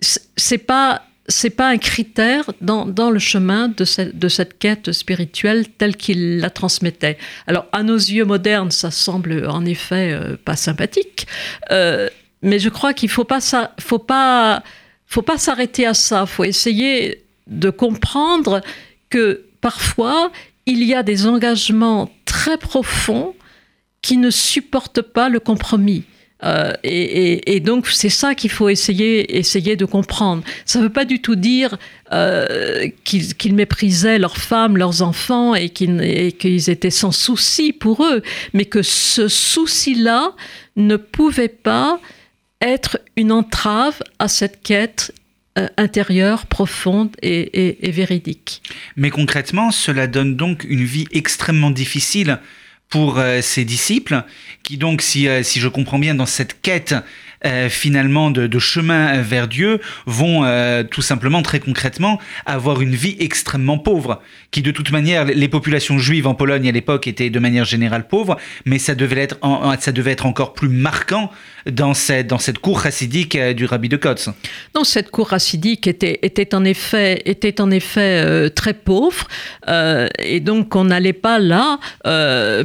c'est 0.00 0.58
pas 0.58 1.02
c'est 1.28 1.50
pas 1.50 1.68
un 1.70 1.78
critère 1.78 2.52
dans, 2.60 2.86
dans 2.86 3.10
le 3.10 3.18
chemin 3.18 3.66
de, 3.66 3.84
cette, 3.84 4.16
de 4.16 4.28
cette 4.28 4.60
quête 4.60 4.92
spirituelle 4.92 5.66
telle 5.66 5.96
qu'il 5.96 6.38
la 6.38 6.50
transmettait. 6.50 7.18
Alors, 7.48 7.66
à 7.72 7.82
nos 7.82 7.96
yeux 7.96 8.24
modernes, 8.24 8.70
ça 8.70 8.92
semble 8.92 9.44
en 9.48 9.64
effet 9.64 10.16
pas 10.44 10.54
sympathique, 10.54 11.26
mais 12.46 12.60
je 12.60 12.68
crois 12.68 12.94
qu'il 12.94 13.08
ne 13.08 13.12
faut 13.12 13.24
pas, 13.98 14.62
s'arrêter 15.36 15.84
à 15.84 15.94
ça. 15.94 16.24
Il 16.26 16.32
faut 16.32 16.44
essayer 16.44 17.24
de 17.48 17.70
comprendre 17.70 18.60
que 19.10 19.44
parfois, 19.60 20.30
il 20.64 20.84
y 20.84 20.94
a 20.94 21.02
des 21.02 21.26
engagements 21.26 22.08
très 22.24 22.56
profonds 22.56 23.34
qui 24.00 24.16
ne 24.16 24.30
supportent 24.30 25.02
pas 25.02 25.28
le 25.28 25.40
compromis. 25.40 26.04
Euh, 26.44 26.72
et, 26.84 27.60
donc 27.60 27.88
c'est 27.88 28.10
ça 28.10 28.34
qu'il 28.34 28.50
faut 28.50 28.68
essayer, 28.68 29.38
essayer 29.38 29.74
de 29.74 29.84
comprendre. 29.84 30.44
Ça 30.66 30.78
ne 30.78 30.84
veut 30.84 30.92
pas 30.92 31.06
du 31.06 31.20
tout 31.20 31.34
dire 31.34 31.76
euh, 32.12 32.88
qu'ils 33.04 33.54
méprisaient 33.54 34.18
leurs 34.20 34.36
femmes, 34.36 34.76
leurs 34.76 35.02
enfants 35.02 35.56
et 35.56 35.70
qu'ils 35.70 36.70
étaient 36.70 36.90
sans 36.90 37.10
souci 37.10 37.72
pour 37.72 38.04
eux, 38.04 38.22
mais 38.52 38.66
que 38.66 38.82
ce 38.82 39.26
souci-là 39.26 40.34
ne 40.76 40.96
pouvait 40.96 41.48
pas 41.48 41.98
être 42.60 42.98
une 43.16 43.32
entrave 43.32 44.02
à 44.18 44.28
cette 44.28 44.62
quête 44.62 45.12
euh, 45.58 45.68
intérieure, 45.76 46.46
profonde 46.46 47.16
et, 47.22 47.78
véridique. 47.90 48.62
Mais 48.96 49.10
concrètement, 49.10 49.70
cela 49.70 50.06
donne 50.06 50.36
donc 50.36 50.64
une 50.64 50.84
vie 50.84 51.06
extrêmement 51.12 51.70
difficile 51.70 52.40
pour 52.88 53.18
euh, 53.18 53.40
ses 53.40 53.64
disciples, 53.64 54.22
qui 54.62 54.76
donc, 54.76 55.02
euh, 55.16 55.42
si 55.42 55.60
je 55.60 55.68
comprends 55.68 55.98
bien, 55.98 56.14
dans 56.14 56.26
cette 56.26 56.60
quête 56.60 56.94
euh, 57.46 57.68
finalement 57.68 58.30
de, 58.30 58.58
chemin 58.58 59.20
vers 59.20 59.46
Dieu 59.46 59.80
vont 60.06 60.44
euh, 60.44 60.82
tout 60.82 61.02
simplement 61.02 61.42
très 61.42 61.60
concrètement 61.60 62.18
avoir 62.44 62.80
une 62.80 62.94
vie 62.94 63.16
extrêmement 63.20 63.78
pauvre, 63.78 64.20
qui 64.50 64.62
de 64.62 64.70
toute 64.70 64.90
manière 64.90 65.24
les 65.24 65.48
populations 65.48 65.98
juives 65.98 66.26
en 66.26 66.34
Pologne 66.34 66.68
à 66.68 66.72
l'époque 66.72 67.06
étaient 67.06 67.30
de 67.30 67.38
manière 67.38 67.64
générale 67.64 68.08
pauvres, 68.08 68.36
mais 68.64 68.78
ça 68.78 68.94
devait 68.94 69.20
être, 69.22 70.26
encore 70.26 70.54
plus 70.54 70.68
marquant 70.68 71.30
dans 71.70 71.94
cette, 71.94 72.58
cour 72.58 72.82
chassidique 72.82 73.36
euh, 73.36 73.52
du 73.52 73.64
rabbi 73.66 73.88
de 73.88 73.96
Kotz. 73.96 74.30
Non, 74.74 74.82
cette 74.84 75.10
cour 75.10 75.30
chassidique 75.30 75.86
était, 75.86 76.54
en 76.54 76.64
effet, 76.64 78.50
très 78.54 78.74
pauvre, 78.74 79.28
et 79.68 80.40
donc 80.40 80.74
on 80.74 80.84
n'allait 80.84 81.12
pas 81.12 81.38
là 81.38 81.78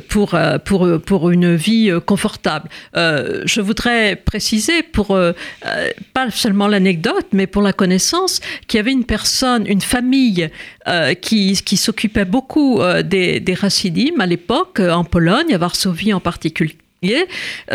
pour 0.08 1.30
une 1.30 1.56
vie 1.56 1.92
confortable. 2.06 2.70
je 2.96 3.62
voudrais 3.62 4.16
préciser 4.16 4.71
pour 4.82 5.12
euh, 5.12 5.34
euh, 5.66 5.90
pas 6.14 6.32
seulement 6.32 6.68
l'anecdote, 6.68 7.28
mais 7.32 7.48
pour 7.48 7.62
la 7.62 7.74
connaissance, 7.74 8.40
qu'il 8.68 8.78
y 8.78 8.82
avait 8.82 8.92
une 8.92 9.06
personne, 9.06 9.68
une 9.68 9.82
famille 9.82 10.50
euh, 10.88 11.14
qui, 11.14 11.56
s'occupait 11.56 12.26
beaucoup 12.26 12.82
des, 13.04 13.40
des 13.40 13.58
Hasidim 13.62 14.20
à 14.20 14.26
l'époque, 14.26 14.80
en 14.80 15.04
Pologne, 15.04 15.54
à 15.54 15.58
Varsovie 15.58 16.14
en 16.14 16.20
particulier 16.20 16.81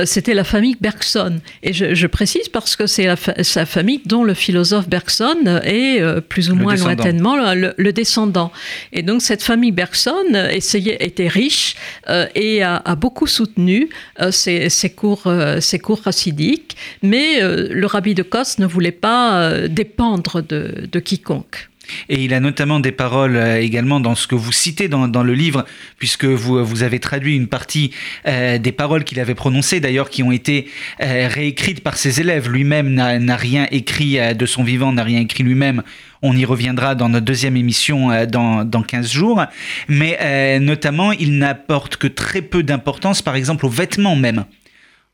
c'était 0.04 0.34
la 0.34 0.44
famille 0.44 0.76
Bergson. 0.80 1.40
Et 1.64 1.72
je, 1.72 2.06
précise 2.06 2.48
parce 2.48 2.76
que 2.76 2.86
c'est 2.86 3.08
sa 3.42 3.66
famille 3.66 4.00
dont 4.04 4.22
le 4.22 4.34
philosophe 4.34 4.88
Bergson 4.88 5.60
est 5.64 6.00
euh, 6.00 6.20
plus 6.20 6.52
ou 6.52 6.54
moins 6.54 6.76
lointainement 6.76 7.34
le, 7.52 7.92
descendant. 7.92 8.52
Et 8.92 9.02
donc 9.02 9.22
cette 9.22 9.42
famille 9.42 9.72
Bergson 9.72 10.12
essayait, 10.52 10.98
était 11.00 11.26
riche 11.26 11.74
euh, 12.08 12.26
et 12.36 12.62
a, 12.62 12.80
beaucoup 12.94 13.26
soutenu 13.26 13.88
ses, 14.30 14.70
cours, 14.94 15.24
ses 15.58 15.80
cours 15.80 16.02
racidiques, 16.02 16.76
mais 17.02 17.40
le 17.40 17.86
rabbi 17.86 18.14
de 18.14 18.22
Kos 18.22 18.58
ne 18.58 18.66
voulait 18.66 18.92
pas 18.92 19.66
dépendre 19.66 20.40
de 20.40 21.00
quiconque. 21.00 21.68
Et 22.08 22.24
il 22.24 22.34
a 22.34 22.40
notamment 22.40 22.80
des 22.80 22.92
paroles 22.92 23.36
euh, 23.36 23.60
également 23.60 24.00
dans 24.00 24.14
ce 24.14 24.26
que 24.26 24.34
vous 24.34 24.52
citez 24.52 24.88
dans, 24.88 25.06
le 25.06 25.34
livre, 25.34 25.64
puisque 25.98 26.24
vous, 26.24 26.64
vous 26.64 26.82
avez 26.82 27.00
traduit 27.00 27.36
une 27.36 27.46
partie 27.46 27.90
euh, 28.26 28.58
des 28.58 28.72
paroles 28.72 29.04
qu'il 29.04 29.20
avait 29.20 29.34
prononcées, 29.34 29.80
d'ailleurs, 29.80 30.10
qui 30.10 30.22
ont 30.22 30.32
été 30.32 30.68
euh, 31.02 31.28
réécrites 31.30 31.82
par 31.82 31.96
ses 31.96 32.20
élèves. 32.20 32.50
Lui-même 32.50 32.94
n'a 32.94 33.36
rien 33.36 33.66
écrit 33.70 34.18
de 34.34 34.46
son 34.46 34.62
vivant, 34.62 34.92
n'a 34.92 35.04
rien 35.04 35.20
écrit 35.20 35.42
lui-même. 35.42 35.82
On 36.22 36.36
y 36.36 36.44
reviendra 36.44 36.94
dans 36.94 37.08
notre 37.08 37.26
deuxième 37.26 37.56
émission 37.56 38.26
dans, 38.26 38.64
dans 38.64 38.82
15 38.82 39.10
jours. 39.10 39.44
Mais 39.88 40.58
notamment, 40.60 41.12
il 41.12 41.38
n'apporte 41.38 41.96
que 41.96 42.06
très 42.06 42.42
peu 42.42 42.62
d'importance, 42.62 43.22
par 43.22 43.36
exemple, 43.36 43.66
aux 43.66 43.70
vêtements 43.70 44.16
même 44.16 44.44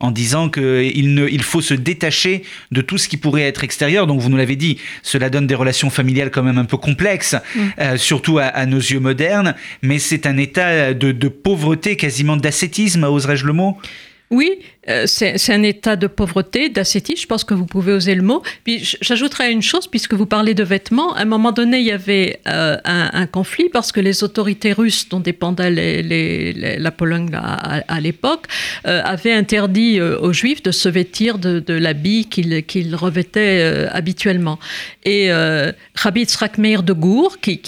en 0.03 0.11
disant 0.11 0.51
qu'il 0.51 1.19
il 1.31 1.43
faut 1.43 1.63
se 1.63 1.75
détacher 1.75 2.43
de 2.71 2.83
tout 2.83 2.99
ce 2.99 3.09
qui 3.09 3.17
pourrait 3.17 3.43
être 3.43 3.65
extérieur. 3.65 4.07
Donc 4.07 4.21
vous 4.21 4.29
nous 4.29 4.37
l'avez 4.37 4.57
dit, 4.57 4.79
cela 5.03 5.31
donne 5.31 5.47
des 5.47 5.55
relations 5.55 5.89
familiales 5.89 6.31
quand 6.31 6.43
même 6.43 6.59
un 6.59 6.67
peu 6.67 6.77
complexes, 6.77 7.37
mm. 7.55 7.61
euh, 7.79 7.97
surtout 7.97 8.39
à, 8.39 8.67
nos 8.67 8.79
yeux 8.79 9.01
modernes, 9.01 9.55
mais 9.81 9.99
c'est 9.99 10.27
un 10.27 10.37
état 10.37 10.93
de, 10.93 11.13
de 11.13 11.29
pauvreté, 11.29 11.97
quasiment 11.97 12.37
d'ascétisme, 12.37 13.05
oserais-je 13.05 13.47
le 13.47 13.53
mot? 13.53 13.79
Oui, 14.33 14.61
euh, 14.89 15.05
c'est 15.07 15.53
un 15.53 15.63
état 15.63 15.95
de 15.95 16.07
pauvreté, 16.07 16.71
d'ascétisme, 16.71 17.21
je 17.21 17.27
pense 17.27 17.45
que 17.45 17.53
vous 17.53 17.67
pouvez 17.67 17.93
oser 17.93 18.15
le 18.15 18.23
mot. 18.23 18.43
Puis 18.65 18.97
j'ajouterais 19.03 19.53
une 19.53 19.61
chose, 19.61 19.87
puisque 19.87 20.15
vous 20.15 20.25
parlez 20.25 20.55
de 20.55 20.65
vêtements, 20.65 21.15
à 21.15 21.21
un 21.21 21.25
moment 21.27 21.53
donné, 21.53 21.81
il 21.81 21.85
y 21.85 21.93
avait 21.93 22.41
euh, 22.49 22.79
un, 22.85 23.27
conflit 23.27 23.69
parce 23.69 23.93
que 23.93 24.01
les 24.01 24.25
autorités 24.25 24.73
russes 24.73 25.07
dont 25.11 25.21
dépendait 25.21 25.71
la 26.79 26.91
Pologne 26.91 27.31
à, 27.35 28.01
l'époque 28.01 28.47
euh, 28.87 29.03
avaient 29.05 29.33
interdit 29.33 30.01
aux 30.01 30.33
juifs 30.33 30.63
de 30.63 30.71
se 30.73 30.89
vêtir 30.89 31.39
de, 31.39 31.75
l'habit 31.75 32.27
qu'ils 32.27 32.97
revêtaient 32.97 33.87
habituellement. 33.91 34.59
Et 35.05 35.31
Rabbi 35.95 36.25
Tzrak 36.25 36.59
de 36.59 36.93
Gour, 36.95 37.39
qui 37.39 37.61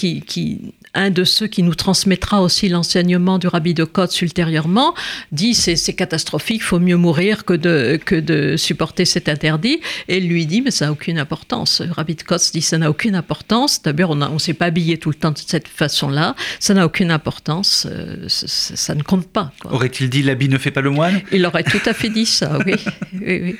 un 0.95 1.09
de 1.09 1.23
ceux 1.23 1.47
qui 1.47 1.63
nous 1.63 1.75
transmettra 1.75 2.41
aussi 2.41 2.69
l'enseignement 2.69 3.37
du 3.37 3.47
rabbi 3.47 3.73
de 3.73 3.83
Kotz 3.83 4.21
ultérieurement, 4.21 4.95
dit 5.31 5.53
c'est, 5.53 5.75
c'est 5.75 5.93
catastrophique, 5.93 6.61
il 6.61 6.63
faut 6.63 6.79
mieux 6.79 6.95
mourir 6.95 7.45
que 7.45 7.53
de, 7.53 7.99
que 8.03 8.15
de 8.15 8.57
supporter 8.57 9.05
cet 9.05 9.29
interdit. 9.29 9.81
Et 10.07 10.19
lui 10.19 10.45
dit, 10.45 10.61
mais 10.61 10.71
ça 10.71 10.85
n'a 10.85 10.91
aucune 10.91 11.19
importance. 11.19 11.81
Rabbi 11.81 12.15
Kotz 12.15 12.51
dit, 12.51 12.61
ça 12.61 12.77
n'a 12.77 12.89
aucune 12.89 13.15
importance. 13.15 13.81
D'abord, 13.81 14.11
on 14.11 14.15
ne 14.15 14.39
s'est 14.39 14.53
pas 14.53 14.65
habillé 14.65 14.97
tout 14.97 15.09
le 15.09 15.15
temps 15.15 15.31
de 15.31 15.37
cette 15.37 15.67
façon-là. 15.67 16.35
Ça 16.59 16.73
n'a 16.73 16.85
aucune 16.85 17.11
importance. 17.11 17.87
Euh, 17.89 18.25
ça, 18.27 18.95
ne 18.95 19.03
compte 19.03 19.27
pas. 19.27 19.51
Aurait-il 19.65 20.09
dit, 20.09 20.23
l'habit 20.23 20.49
ne 20.49 20.57
fait 20.57 20.71
pas 20.71 20.81
le 20.81 20.89
moine? 20.89 21.21
Il 21.31 21.45
aurait 21.45 21.63
tout 21.63 21.81
à 21.85 21.93
fait 21.93 22.09
dit 22.09 22.25
ça, 22.25 22.57
oui. 22.65 22.75
oui, 23.13 23.41
oui. 23.43 23.55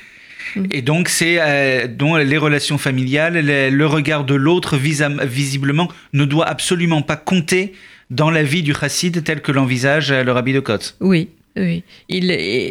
Et 0.70 0.82
donc, 0.82 1.08
c'est 1.08 1.36
euh, 1.40 1.86
les 2.24 2.38
relations 2.38 2.78
familiales, 2.78 3.40
le 3.44 3.86
regard 3.86 4.24
de 4.24 4.34
l'autre, 4.34 4.76
visiblement, 4.76 5.88
ne 6.12 6.24
doit 6.24 6.46
absolument 6.46 7.02
pas 7.02 7.16
compter 7.16 7.72
dans 8.10 8.30
la 8.30 8.42
vie 8.42 8.62
du 8.62 8.74
chassid 8.74 9.22
tel 9.24 9.42
que 9.42 9.52
l'envisage 9.52 10.12
le 10.12 10.30
rabbi 10.32 10.52
de 10.52 10.60
Kotz. 10.60 10.96
Oui, 11.00 11.28
oui. 11.56 11.82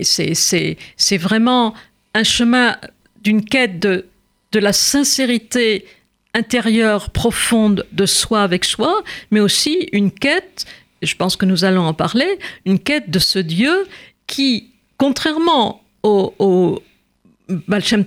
C'est 0.04 1.18
vraiment 1.18 1.74
un 2.14 2.24
chemin 2.24 2.78
d'une 3.22 3.44
quête 3.44 3.80
de, 3.80 4.06
de 4.52 4.60
la 4.60 4.72
sincérité 4.72 5.86
intérieure 6.34 7.10
profonde 7.10 7.86
de 7.92 8.06
soi 8.06 8.44
avec 8.44 8.66
soi, 8.66 9.04
mais 9.32 9.40
aussi 9.40 9.90
une 9.92 10.12
quête, 10.12 10.66
je 11.02 11.16
pense 11.16 11.36
que 11.36 11.46
nous 11.46 11.64
allons 11.64 11.86
en 11.86 11.94
parler, 11.94 12.28
une 12.66 12.80
quête 12.80 13.10
de 13.10 13.20
ce 13.20 13.40
Dieu 13.40 13.86
qui, 14.28 14.70
contrairement 14.98 15.82
au, 16.04 16.34
au 16.40 16.82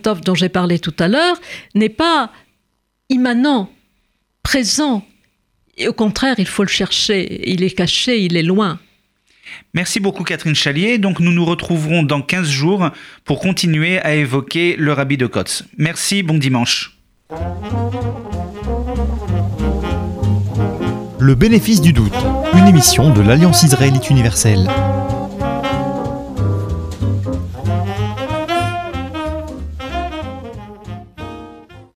Tov 0.03 0.21
dont 0.21 0.35
j'ai 0.35 0.49
parlé 0.49 0.79
tout 0.79 0.95
à 0.99 1.09
l'heure, 1.09 1.41
n'est 1.75 1.89
pas 1.89 2.33
immanent, 3.09 3.71
présent. 4.43 5.05
Et 5.77 5.89
au 5.89 5.93
contraire, 5.93 6.35
il 6.39 6.47
faut 6.47 6.65
le 6.65 6.69
chercher. 6.69 7.49
Il 7.51 7.63
est 7.63 7.71
caché, 7.71 8.21
il 8.21 8.37
est 8.37 8.43
loin. 8.43 8.79
Merci 9.75 10.01
beaucoup 10.01 10.25
Catherine 10.25 10.55
Chalier. 10.55 10.99
Donc 10.99 11.21
nous 11.21 11.33
nous 11.33 11.45
retrouverons 11.45 12.03
dans 12.03 12.23
15 12.23 12.49
jours 12.49 12.91
pour 13.25 13.41
continuer 13.41 13.99
à 14.01 14.15
évoquer 14.15 14.77
le 14.77 14.93
rabbi 14.93 15.17
de 15.17 15.27
Kotz. 15.27 15.65
Merci, 15.77 16.23
bon 16.23 16.39
dimanche. 16.39 16.99
Le 21.21 21.35
bénéfice 21.35 21.81
du 21.81 21.93
doute, 21.93 22.15
une 22.55 22.67
émission 22.69 23.13
de 23.13 23.21
l'Alliance 23.21 23.63
israélite 23.63 24.09
universelle. 24.09 24.69